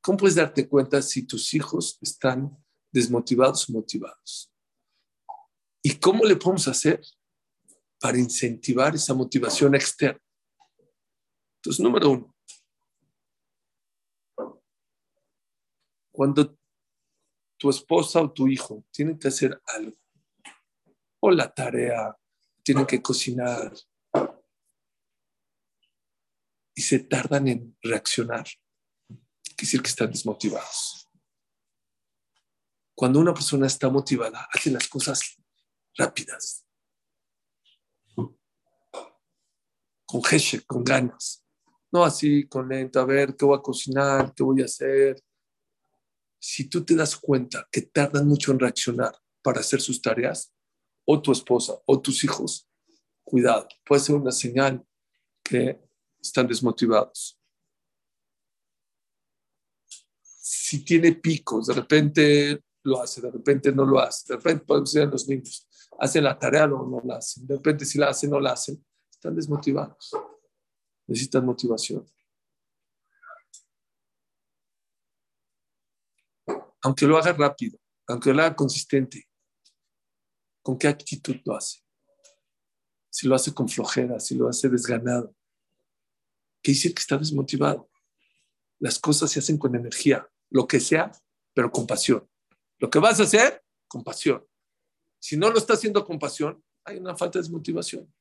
[0.00, 2.56] ¿Cómo puedes darte cuenta si tus hijos están
[2.92, 4.53] desmotivados o motivados?
[5.86, 7.02] ¿Y cómo le podemos hacer
[8.00, 10.18] para incentivar esa motivación externa?
[11.56, 12.34] Entonces, número uno,
[16.10, 16.56] cuando
[17.58, 19.94] tu esposa o tu hijo tienen que hacer algo
[21.20, 22.16] o la tarea,
[22.62, 23.74] tienen que cocinar
[26.74, 28.46] y se tardan en reaccionar.
[29.06, 31.10] Quiere decir que están desmotivados.
[32.96, 35.43] Cuando una persona está motivada, hace las cosas
[35.96, 36.66] rápidas,
[40.04, 41.44] con geshe, con ganas.
[41.90, 45.22] No así, con lento, a ver qué voy a cocinar, qué voy a hacer.
[46.38, 50.52] Si tú te das cuenta que tardan mucho en reaccionar para hacer sus tareas,
[51.04, 52.68] o tu esposa o tus hijos,
[53.22, 54.84] cuidado, puede ser una señal
[55.42, 55.80] que
[56.20, 57.38] están desmotivados.
[60.20, 65.02] Si tiene picos, de repente lo hace, de repente no lo hace, de repente decir
[65.02, 65.68] a los niños,
[65.98, 68.84] hacen la tarea o no la hacen, de repente si la hacen no la hacen,
[69.10, 70.12] están desmotivados,
[71.06, 72.06] necesitan motivación.
[76.82, 79.26] Aunque lo haga rápido, aunque lo haga consistente,
[80.62, 81.80] ¿con qué actitud lo hace?
[83.08, 85.34] Si lo hace con flojera, si lo hace desganado,
[86.62, 87.90] ¿qué dice que está desmotivado?
[88.78, 91.10] Las cosas se hacen con energía, lo que sea,
[91.54, 92.28] pero con pasión.
[92.78, 94.46] Lo que vas a hacer, con pasión.
[95.24, 98.14] Si no lo está haciendo con pasión, hay una falta de desmotivación.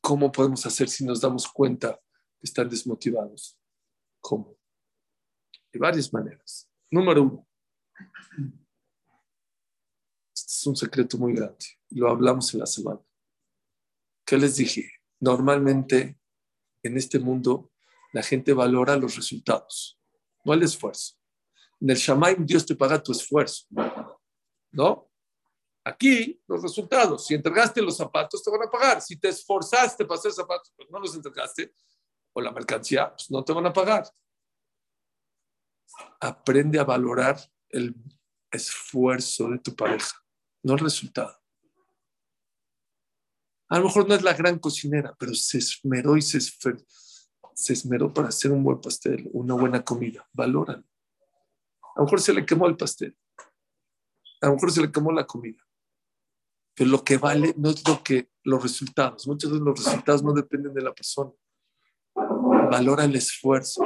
[0.00, 2.00] ¿Cómo podemos hacer si nos damos cuenta
[2.38, 3.58] que están desmotivados?
[4.22, 4.58] ¿Cómo?
[5.70, 6.66] De varias maneras.
[6.90, 7.48] Número uno.
[10.34, 11.66] Este es un secreto muy grande.
[11.90, 13.02] Lo hablamos en la semana.
[14.24, 14.90] ¿Qué les dije?
[15.20, 16.18] Normalmente
[16.82, 17.70] en este mundo
[18.14, 20.00] la gente valora los resultados,
[20.46, 21.17] no el esfuerzo.
[21.80, 23.66] En el Shamaim Dios te paga tu esfuerzo,
[24.72, 25.10] ¿no?
[25.84, 30.18] Aquí los resultados, si entregaste los zapatos te van a pagar, si te esforzaste para
[30.18, 31.72] hacer zapatos, pero no los entregaste,
[32.34, 34.06] o la mercancía, pues no te van a pagar.
[36.20, 37.38] Aprende a valorar
[37.70, 37.94] el
[38.50, 40.14] esfuerzo de tu pareja,
[40.62, 41.34] no el resultado.
[43.70, 46.38] A lo mejor no es la gran cocinera, pero se esmeró y se
[47.72, 50.28] esmeró para hacer un buen pastel, una buena comida.
[50.32, 50.86] Valoran.
[51.98, 53.16] A lo mejor se le quemó el pastel.
[54.40, 55.62] A lo mejor se le quemó la comida.
[56.74, 59.26] Pero lo que vale no es lo que los resultados.
[59.26, 61.32] Muchos de los resultados no dependen de la persona.
[62.14, 63.82] Valora el esfuerzo.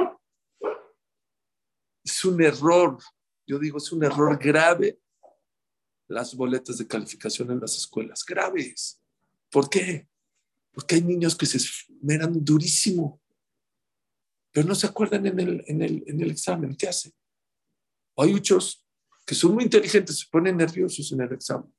[2.03, 2.99] Es un error.
[3.47, 4.99] Yo digo, es un error grave
[6.07, 8.23] las boletas de calificación en las escuelas.
[8.23, 9.01] Graves.
[9.49, 10.07] ¿Por qué?
[10.71, 13.19] Porque hay niños que se esmeran durísimo
[14.53, 16.75] pero no se acuerdan en el, en el, en el examen.
[16.75, 17.11] ¿Qué hacen?
[18.17, 18.85] Hay muchos
[19.25, 21.73] que son muy inteligentes, se ponen nerviosos en el examen.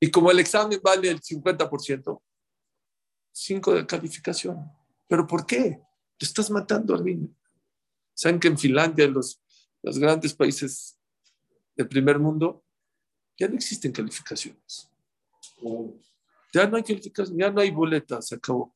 [0.00, 2.20] Y como el examen vale el 50%,
[3.32, 4.70] 5 de calificación.
[5.08, 5.80] ¿Pero por qué?
[6.18, 7.28] Te estás matando al niño.
[8.14, 9.40] ¿Saben que en Finlandia, los,
[9.82, 10.98] los grandes países
[11.76, 12.64] del primer mundo,
[13.38, 14.90] ya no existen calificaciones?
[16.52, 18.74] Ya no hay calificaciones, ya no hay boletas, se acabó.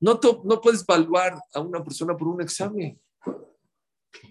[0.00, 3.00] No, no puedes evaluar a una persona por un examen.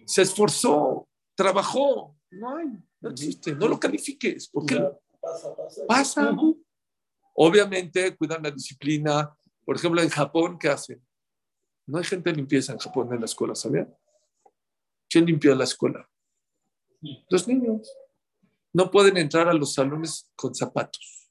[0.06, 2.16] Se esforzó, trabajó.
[2.32, 2.68] No hay,
[3.00, 3.56] no existe.
[3.56, 4.50] No lo califiques.
[4.50, 4.76] porque
[5.22, 5.82] pasa, pasa.
[5.88, 6.38] pasa.
[7.36, 9.36] Obviamente cuidan la disciplina.
[9.66, 11.06] Por ejemplo, en Japón, ¿qué hacen?
[11.88, 13.94] No hay gente de limpieza en Japón en la escuela, ¿sabían?
[15.10, 16.08] ¿Quién limpia la escuela?
[17.30, 17.92] Los niños.
[18.74, 21.22] No pueden entrar a los salones con zapatos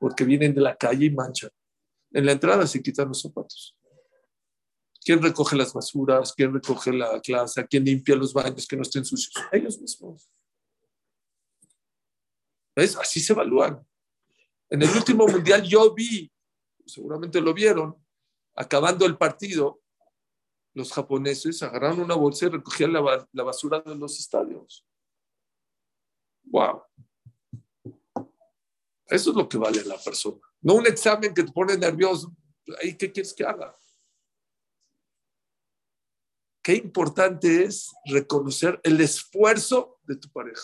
[0.00, 1.50] porque vienen de la calle y manchan.
[2.12, 3.76] En la entrada se quitan los zapatos.
[5.00, 6.34] ¿Quién recoge las basuras?
[6.34, 7.66] ¿Quién recoge la clase?
[7.66, 9.32] ¿Quién limpia los baños que no estén sucios?
[9.50, 10.30] Ellos mismos.
[12.76, 12.96] ¿Ves?
[12.96, 13.84] Así se evalúan.
[14.68, 16.30] En el último mundial yo vi,
[16.86, 17.96] seguramente lo vieron,
[18.54, 19.80] acabando el partido,
[20.74, 24.86] los japoneses agarraron una bolsa y recogían la, basura de los estadios.
[26.44, 26.82] ¡Wow!
[29.06, 30.38] Eso es lo que vale la persona.
[30.60, 32.32] No un examen que te pone nervioso.
[32.80, 33.76] ¿Ahí qué quieres que haga?
[36.62, 40.62] Qué importante es reconocer el esfuerzo de tu pareja.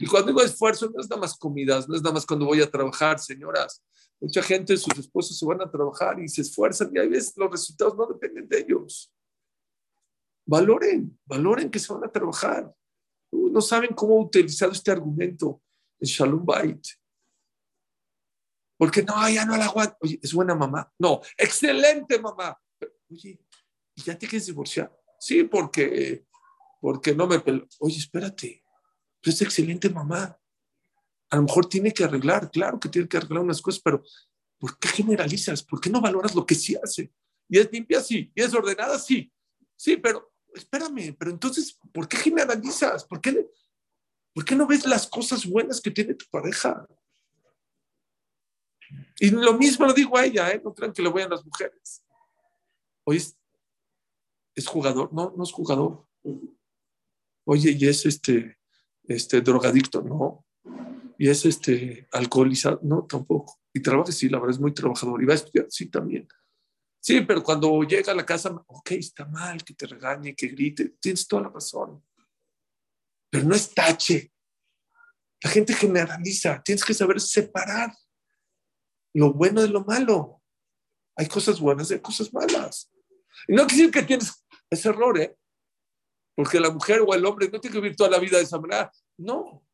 [0.00, 2.60] Y cuando digo esfuerzo, no es nada más comidas, no es nada más cuando voy
[2.60, 3.84] a trabajar, señoras.
[4.20, 7.50] Mucha gente, sus esposos se van a trabajar y se esfuerzan y a veces los
[7.50, 9.12] resultados no dependen de ellos.
[10.44, 12.74] Valoren, valoren que se van a trabajar.
[13.30, 15.62] No saben cómo he utilizado este argumento
[16.00, 16.84] en Shalom Bait.
[18.76, 19.96] Porque no, ya no la aguanto.
[20.00, 20.90] Oye, es buena mamá.
[20.98, 22.58] No, excelente mamá.
[23.10, 23.40] oye,
[23.98, 24.96] ¿y ya te quieres divorciar?
[25.18, 26.24] Sí, porque,
[26.80, 27.66] porque no me peló.
[27.80, 28.64] Oye, espérate.
[29.20, 30.38] Pero es excelente mamá.
[31.30, 34.02] A lo mejor tiene que arreglar, claro que tiene que arreglar unas cosas, pero
[34.58, 35.64] ¿por qué generalizas?
[35.64, 37.12] ¿Por qué no valoras lo que sí hace?
[37.48, 38.30] Y es limpia, sí.
[38.34, 39.32] Y es ordenada, sí.
[39.74, 43.04] Sí, pero espérame, pero entonces, ¿por qué generalizas?
[43.04, 43.50] ¿Por qué,
[44.32, 46.86] ¿por qué no ves las cosas buenas que tiene tu pareja?
[49.18, 50.62] Y lo mismo lo digo a ella, ¿eh?
[50.64, 52.04] no crean que voy a las mujeres.
[53.04, 53.37] Oye, ¿es
[54.66, 55.12] jugador?
[55.12, 56.06] No, no es jugador.
[57.44, 58.58] Oye, y es este,
[59.04, 60.44] este drogadicto, no.
[61.18, 63.60] Y es este alcoholizado, no, tampoco.
[63.72, 65.22] Y trabaja, sí, la verdad es muy trabajador.
[65.22, 66.28] Y va a estudiar, sí, también.
[67.00, 70.96] Sí, pero cuando llega a la casa, ok, está mal que te regañe, que grite,
[71.00, 72.04] tienes toda la razón.
[73.30, 74.32] Pero no es tache.
[75.42, 77.94] La gente generaliza, tienes que saber separar
[79.14, 80.42] lo bueno de lo malo.
[81.16, 82.90] Hay cosas buenas y hay cosas malas.
[83.46, 85.36] Y no quiere decir que tienes ese error, ¿eh?
[86.34, 88.60] Porque la mujer o el hombre no tiene que vivir toda la vida de esa
[88.60, 88.92] manera.
[89.16, 89.64] No.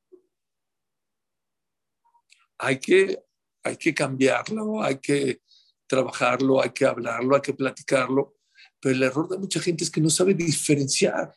[2.59, 3.23] Hay que,
[3.63, 5.43] hay que cambiarlo, hay que
[5.87, 8.37] trabajarlo, hay que hablarlo, hay que platicarlo.
[8.81, 11.35] Pero el error de mucha gente es que no sabe diferenciar.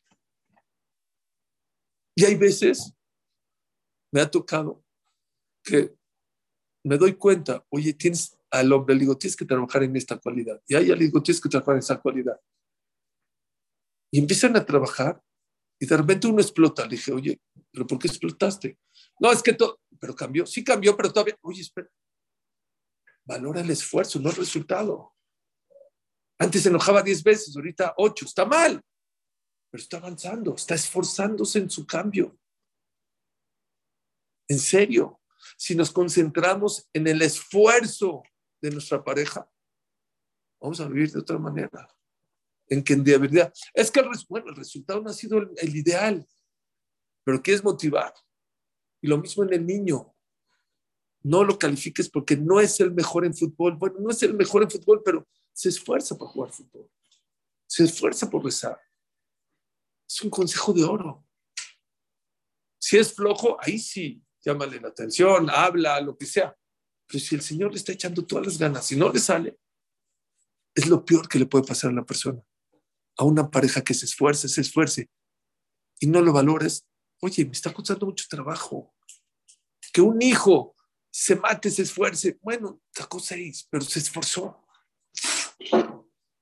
[2.15, 2.93] Y hay veces,
[4.11, 4.83] me ha tocado
[5.63, 5.95] que
[6.83, 10.61] me doy cuenta, oye, tienes al hombre, le digo, tienes que trabajar en esta cualidad.
[10.67, 12.39] Y a ella le digo, tienes que trabajar en esa cualidad.
[14.11, 15.21] Y empiezan a trabajar
[15.79, 16.83] y de repente uno explota.
[16.83, 17.41] Le dije, oye,
[17.71, 18.79] ¿pero por qué explotaste?
[19.19, 20.45] No, es que todo, pero cambió.
[20.45, 21.89] Sí cambió, pero todavía, oye, espera.
[23.25, 25.13] Valora el esfuerzo, no el resultado.
[26.39, 28.25] Antes se enojaba 10 veces, ahorita 8.
[28.25, 28.81] Está mal,
[29.69, 32.37] pero está avanzando, está esforzándose en su cambio.
[34.47, 35.19] En serio,
[35.57, 38.23] si nos concentramos en el esfuerzo
[38.61, 39.49] de nuestra pareja,
[40.61, 41.96] vamos a vivir de otra manera.
[42.69, 46.27] En que en verdad, es que el, bueno, el resultado no ha sido el, ideal,
[47.23, 48.13] pero quieres motivar.
[49.01, 50.13] Y lo mismo en el niño.
[51.23, 53.75] No lo califiques porque no es el mejor en fútbol.
[53.77, 56.89] Bueno, no es el mejor en fútbol, pero se esfuerza por jugar fútbol.
[57.65, 58.79] Se esfuerza por rezar.
[60.07, 61.25] Es un consejo de oro.
[62.79, 66.55] Si es flojo, ahí sí, llámale la atención, habla, lo que sea.
[67.07, 69.57] Pero si el Señor le está echando todas las ganas y no le sale,
[70.73, 72.41] es lo peor que le puede pasar a una persona.
[73.17, 75.09] A una pareja que se esfuerce, se esfuerce
[75.99, 76.85] y no lo valores.
[77.21, 78.93] Oye, me está costando mucho trabajo.
[79.91, 80.75] Que un hijo
[81.09, 82.37] se mate, se esfuerce.
[82.41, 84.63] Bueno, sacó seis, pero se esforzó.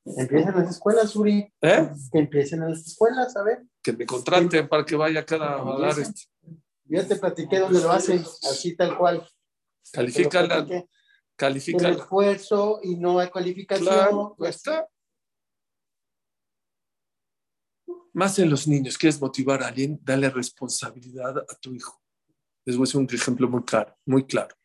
[0.05, 1.51] Empiecen las escuelas, Uri.
[1.61, 1.89] ¿Eh?
[2.11, 3.63] Que empiecen en las escuelas, a ver.
[3.81, 6.23] Que me contraten para que vaya cada a dar este.
[6.83, 9.27] Yo te platiqué dónde lo hacen, así tal cual.
[9.91, 10.85] Califica la,
[11.35, 13.87] califica El esfuerzo y no hay calificación.
[13.87, 14.87] Claro, pues, está.
[18.15, 22.01] Más en los niños, quieres motivar a alguien, dale responsabilidad a tu hijo.
[22.63, 24.55] Les voy a hacer un ejemplo muy claro, muy claro.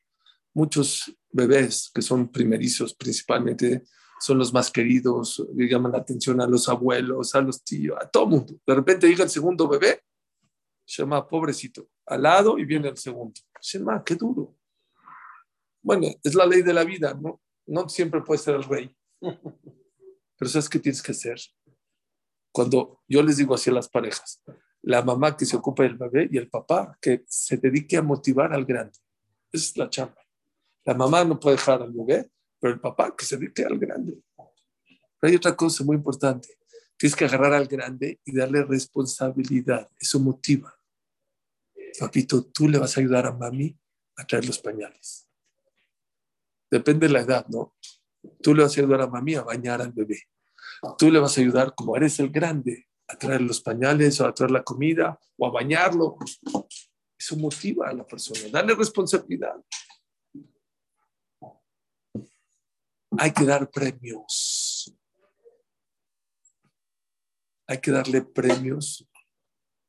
[0.54, 3.82] Muchos bebés que son primerizos principalmente
[4.20, 8.08] son los más queridos, le llaman la atención a los abuelos, a los tíos, a
[8.08, 8.54] todo mundo.
[8.64, 10.00] De repente llega el segundo bebé,
[10.84, 13.40] se llama pobrecito, al lado y viene el segundo.
[13.60, 14.54] Shema, qué duro.
[15.82, 17.40] Bueno, es la ley de la vida, ¿no?
[17.66, 18.94] No siempre puede ser el rey.
[19.20, 21.40] Pero ¿sabes qué tienes que hacer?
[22.52, 24.42] Cuando yo les digo así a las parejas,
[24.82, 28.52] la mamá que se ocupa del bebé y el papá que se dedique a motivar
[28.52, 28.98] al grande.
[29.52, 30.16] Esa es la chamba.
[30.84, 34.18] La mamá no puede dejar al bebé, pero el papá que se dedique al grande.
[34.36, 36.48] Pero hay otra cosa muy importante.
[36.96, 39.88] Tienes que agarrar al grande y darle responsabilidad.
[39.98, 40.74] Eso motiva.
[41.98, 43.76] Papito, tú le vas a ayudar a mami
[44.16, 45.28] a traer los pañales.
[46.70, 47.74] Depende de la edad, ¿no?
[48.42, 50.22] Tú le vas a ayudar a mami a bañar al bebé.
[50.98, 54.34] Tú le vas a ayudar, como eres el grande, a traer los pañales o a
[54.34, 56.16] traer la comida o a bañarlo.
[57.18, 58.40] Eso motiva a la persona.
[58.50, 59.56] Dale responsabilidad.
[63.18, 64.94] Hay que dar premios.
[67.66, 69.06] Hay que darle premios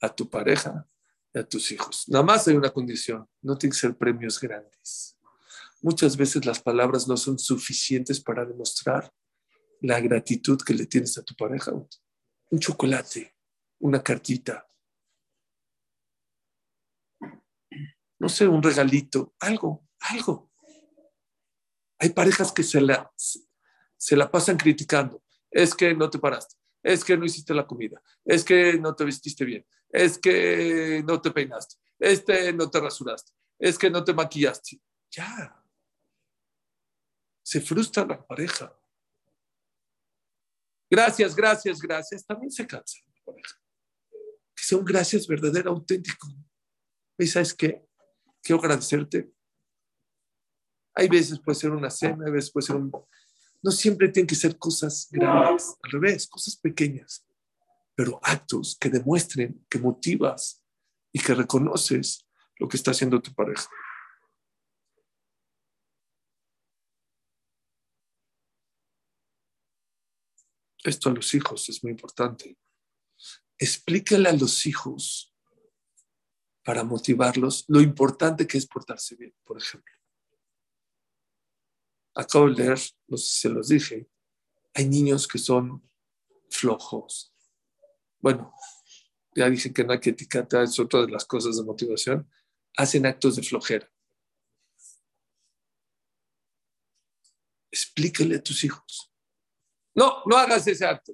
[0.01, 0.87] a tu pareja
[1.33, 2.05] y a tus hijos.
[2.07, 3.27] Nada más hay una condición.
[3.41, 5.17] No tienen que ser premios grandes.
[5.81, 9.11] Muchas veces las palabras no son suficientes para demostrar
[9.81, 11.71] la gratitud que le tienes a tu pareja.
[11.73, 13.35] Un chocolate,
[13.79, 14.67] una cartita,
[18.21, 20.51] no sé, un regalito, algo, algo.
[21.97, 23.11] Hay parejas que se la,
[23.97, 25.23] se la pasan criticando.
[25.49, 29.05] Es que no te paraste, es que no hiciste la comida, es que no te
[29.05, 34.13] vestiste bien, es que no te peinaste, este no te rasuraste, es que no te
[34.13, 34.79] maquillaste.
[35.09, 35.57] Ya.
[37.43, 38.71] Se frustra la pareja.
[40.91, 42.25] Gracias, gracias, gracias.
[42.25, 42.99] También se cansa.
[43.25, 46.27] Que sea un gracias verdadero, auténtico.
[47.17, 47.87] ¿Y sabes qué?
[48.43, 49.31] Quiero agradecerte.
[50.93, 52.91] Hay veces puede ser una cena, hay veces puede ser un...
[53.63, 57.25] No siempre tienen que ser cosas grandes, al revés, cosas pequeñas,
[57.95, 60.61] pero actos que demuestren que motivas
[61.13, 62.27] y que reconoces
[62.59, 63.69] lo que está haciendo tu pareja.
[70.83, 72.57] Esto a los hijos es muy importante.
[73.57, 75.35] Explícale a los hijos
[76.63, 79.93] para motivarlos lo importante que es portarse bien, por ejemplo.
[82.15, 82.79] Acabo de leer,
[83.15, 84.09] se los dije,
[84.73, 85.87] hay niños que son
[86.49, 87.33] flojos.
[88.19, 88.53] Bueno,
[89.35, 92.29] ya dije que no hay que etiquetar, es otra de las cosas de motivación,
[92.77, 93.91] hacen actos de flojera.
[97.71, 99.10] Explícale a tus hijos.
[99.93, 101.13] No, no hagas ese acto.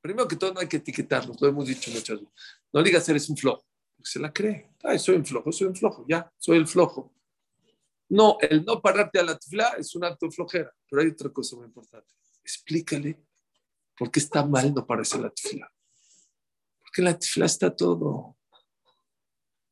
[0.00, 2.34] Primero que todo, no hay que etiquetarlos, lo hemos dicho muchas veces.
[2.72, 3.64] No digas eres un flojo,
[4.02, 4.70] se la cree.
[4.82, 7.14] Ay, soy un flojo, soy un flojo, ya, soy el flojo.
[8.08, 11.56] No, el no pararte a la tifla es un acto flojera, pero hay otra cosa
[11.56, 12.12] muy importante.
[12.42, 13.24] Explícale
[13.96, 15.72] por qué está mal no pararse a la tifla.
[16.80, 18.36] Porque la tifla está todo.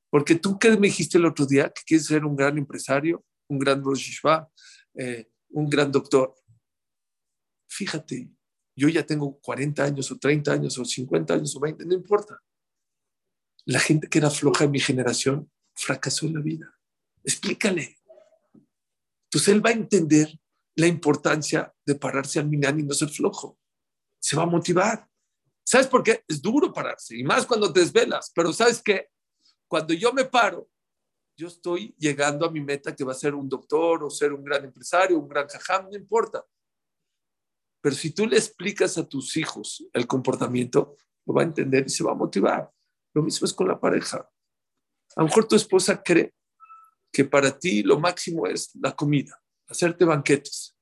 [0.08, 1.70] Porque tú, ¿qué me dijiste el otro día?
[1.70, 4.20] Que quieres ser un gran empresario, un gran Rosh
[4.94, 6.34] eh, un gran doctor.
[7.70, 8.28] Fíjate,
[8.74, 12.42] yo ya tengo 40 años o 30 años o 50 años o 20, no importa.
[13.64, 16.74] La gente que era floja en mi generación fracasó en la vida.
[17.22, 17.98] Explícale.
[19.24, 20.36] Entonces él va a entender
[20.74, 23.56] la importancia de pararse al minán y no ser flojo.
[24.18, 25.08] Se va a motivar.
[25.62, 26.24] ¿Sabes por qué?
[26.26, 28.32] Es duro pararse, y más cuando te desvelas.
[28.34, 29.10] Pero ¿sabes qué?
[29.68, 30.68] Cuando yo me paro,
[31.36, 34.42] yo estoy llegando a mi meta que va a ser un doctor o ser un
[34.42, 36.44] gran empresario, un gran jajam, no importa.
[37.80, 41.90] Pero si tú le explicas a tus hijos el comportamiento, lo va a entender y
[41.90, 42.70] se va a motivar.
[43.14, 44.28] Lo mismo es con la pareja.
[45.16, 46.32] A lo mejor tu esposa cree
[47.12, 50.76] que para ti lo máximo es la comida, hacerte banquetes.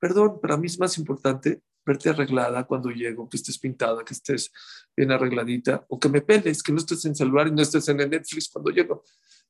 [0.00, 4.52] Perdón, para mí es más importante verte arreglada cuando llego, que estés pintada, que estés
[4.94, 8.00] bien arregladita, o que me peles, que no estés en celular y no estés en
[8.00, 9.04] el Netflix cuando llego.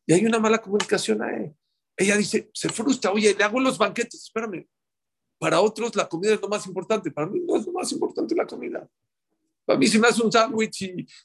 [0.06, 1.52] Y hay una mala comunicación ahí.
[1.96, 4.68] Ella dice, se frustra, oye, le hago los banquetes, espérame,
[5.38, 8.34] para otros la comida es lo más importante, para mí no es lo más importante
[8.34, 8.88] la comida.
[9.64, 10.82] Para mí si me hace un sándwich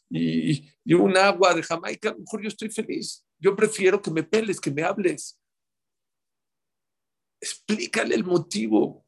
[0.09, 3.25] y, un agua de Jamaica, a lo mejor yo estoy feliz.
[3.39, 5.39] Yo prefiero que me peles, que me hables.
[7.41, 9.05] Explícale el motivo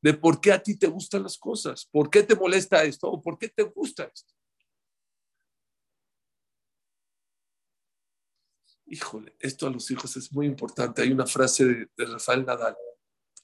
[0.00, 3.38] de por qué a ti te gustan las cosas, por qué te molesta esto por
[3.38, 4.32] qué te gusta esto.
[8.86, 11.02] Híjole, esto a los hijos es muy importante.
[11.02, 12.74] Hay una frase de Rafael Nadal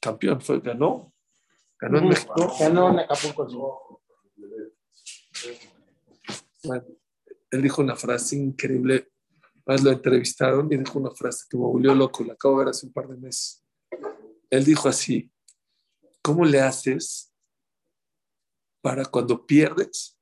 [0.05, 1.15] campeón, fue, ganó,
[1.81, 2.55] ganó en México.
[2.61, 4.03] Ganó en Acapulco.
[7.51, 9.11] él dijo una frase increíble,
[9.65, 12.71] más lo entrevistaron y dijo una frase que me volvió loco, la acabo de ver
[12.71, 13.65] hace un par de meses.
[14.51, 15.33] Él dijo así,
[16.21, 17.33] ¿cómo le haces
[18.83, 20.19] para cuando pierdes,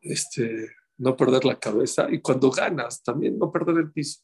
[0.00, 4.22] este, no perder la cabeza y cuando ganas también no perder el piso?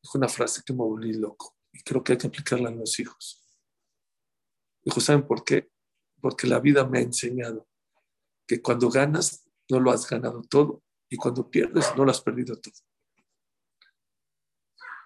[0.00, 2.98] Dijo una frase que me volvió loco y creo que hay que aplicarla a los
[3.00, 3.42] hijos.
[4.84, 5.70] Dijo, ¿saben por qué?
[6.20, 7.68] Porque la vida me ha enseñado
[8.46, 12.58] que cuando ganas no lo has ganado todo y cuando pierdes no lo has perdido
[12.60, 12.74] todo.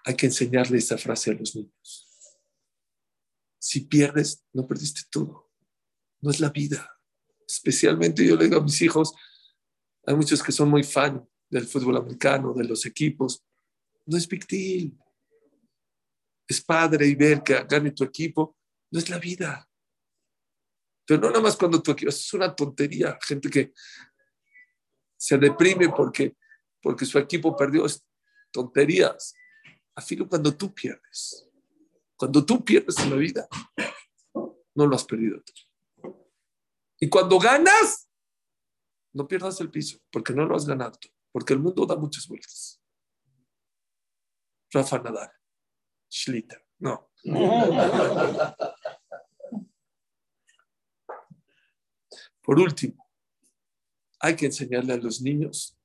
[0.05, 2.09] Hay que enseñarle esa frase a los niños.
[3.59, 5.51] Si pierdes, no perdiste todo.
[6.21, 6.99] No es la vida.
[7.47, 9.15] Especialmente yo le digo a mis hijos,
[10.05, 13.45] hay muchos que son muy fan del fútbol americano, de los equipos.
[14.05, 14.97] No es big deal
[16.49, 18.57] es padre y ver que gane tu equipo,
[18.91, 19.69] no es la vida.
[21.05, 23.73] Pero no nada más cuando tu equipo, es una tontería, gente que
[25.17, 26.37] se deprime porque,
[26.83, 28.05] porque su equipo perdió, es
[28.51, 29.35] tonterías.
[29.95, 31.49] Afilo cuando tú pierdes.
[32.17, 33.49] Cuando tú pierdes en la vida,
[34.75, 35.43] no lo has perdido.
[36.99, 38.09] Y cuando ganas,
[39.13, 40.99] no pierdas el piso, porque no lo has ganado,
[41.33, 42.81] porque el mundo da muchas vueltas.
[44.73, 45.31] Rafa Nadal.
[46.09, 46.63] Schlita.
[46.79, 47.11] No.
[52.43, 53.05] Por último,
[54.21, 55.77] hay que enseñarle a los niños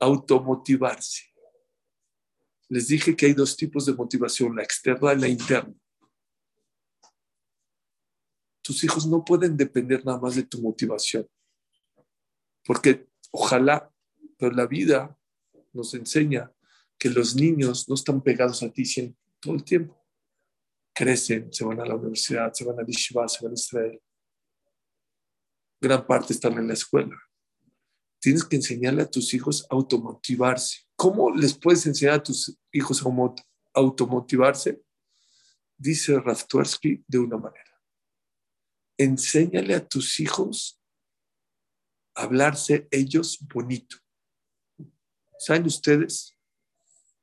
[0.00, 1.32] a automotivarse.
[2.68, 5.74] Les dije que hay dos tipos de motivación, la externa y la interna.
[8.62, 11.28] Tus hijos no pueden depender nada más de tu motivación,
[12.64, 13.92] porque ojalá,
[14.38, 15.16] pero la vida
[15.72, 16.50] nos enseña
[17.04, 18.82] que los niños no están pegados a ti
[19.38, 19.94] todo el tiempo.
[20.94, 24.00] Crecen, se van a la universidad, se van a Yeshiva, se van a Israel.
[25.82, 27.14] Gran parte están en la escuela.
[28.18, 30.86] Tienes que enseñarle a tus hijos a automotivarse.
[30.96, 33.10] ¿Cómo les puedes enseñar a tus hijos a
[33.74, 34.82] automotivarse?
[35.76, 37.82] Dice Raftuarsky de una manera.
[38.96, 40.80] Enséñale a tus hijos
[42.14, 43.98] a hablarse ellos bonito.
[45.38, 46.33] ¿Saben ustedes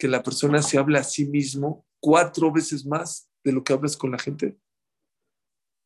[0.01, 3.95] que la persona se habla a sí mismo cuatro veces más de lo que hablas
[3.95, 4.57] con la gente.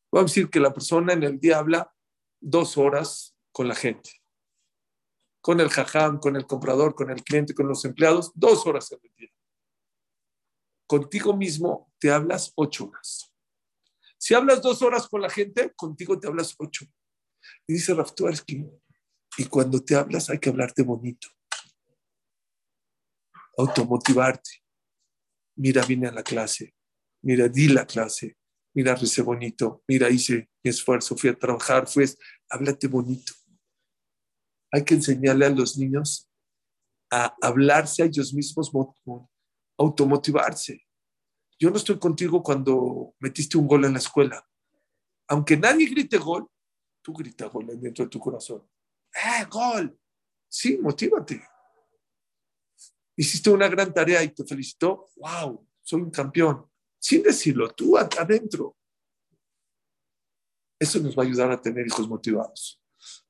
[0.09, 1.93] Vamos a decir que la persona en el día habla
[2.39, 4.11] dos horas con la gente.
[5.41, 8.99] Con el jajam, con el comprador, con el cliente, con los empleados, dos horas en
[9.03, 9.29] el día.
[10.87, 13.33] Contigo mismo te hablas ocho horas.
[14.17, 16.85] Si hablas dos horas con la gente, contigo te hablas ocho.
[17.67, 18.65] Y dice Raftuarsky,
[19.39, 21.27] y cuando te hablas hay que hablarte bonito.
[23.57, 24.63] Automotivarte.
[25.57, 26.73] Mira, vine a la clase.
[27.23, 28.37] Mira, di la clase.
[28.73, 29.83] Mira, recé bonito.
[29.87, 31.15] Mira, hice mi esfuerzo.
[31.15, 31.87] Fui a trabajar.
[31.87, 32.05] Fui.
[32.49, 33.33] Háblate bonito.
[34.71, 36.29] Hay que enseñarle a los niños
[37.11, 38.71] a hablarse a ellos mismos,
[39.77, 40.85] automotivarse.
[41.57, 44.45] Yo no estoy contigo cuando metiste un gol en la escuela.
[45.27, 46.47] Aunque nadie grite gol,
[47.01, 48.67] tú grita gol dentro de tu corazón.
[49.13, 49.97] ¡Eh, gol!
[50.49, 51.41] Sí, motívate.
[53.15, 55.09] Hiciste una gran tarea y te felicitó.
[55.15, 55.67] ¡Wow!
[55.81, 56.65] Soy un campeón.
[56.99, 58.75] Sin decirlo, tú adentro.
[60.79, 62.81] Eso nos va a ayudar a tener hijos motivados.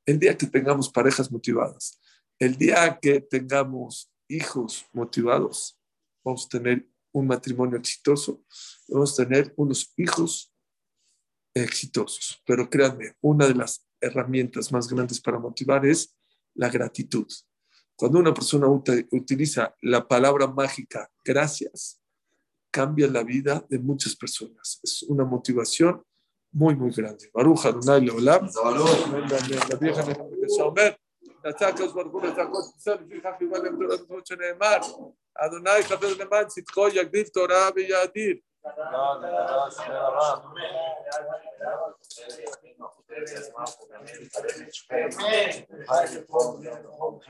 [0.06, 2.02] El día que tengamos parejas motivadas,
[2.40, 5.80] el día que tengamos hijos motivados,
[6.24, 8.44] vamos a tener un matrimonio exitoso,
[8.88, 10.54] vamos a tener unos hijos
[11.54, 12.42] exitosos.
[12.46, 16.16] Pero créanme, una de las herramientas más grandes para motivar es
[16.54, 17.28] la gratitud.
[17.97, 22.01] Cuando una persona utiliza la palabra mágica gracias,
[22.71, 24.81] cambia la vida de muchas personas.
[24.83, 26.03] Es una motivación
[26.53, 27.31] muy, muy grande.
[27.33, 28.49] Baruja, Adonai Leolam.
[29.69, 30.03] La vieja
[31.45, 34.77] נתן הקדוש ברוך הוא לזכות ישראל, לפיכך יובא להם תורה בזמן שנאמר,
[35.35, 38.37] אדוני חפץ למען צדקו יגדיל תורה ויאדיר.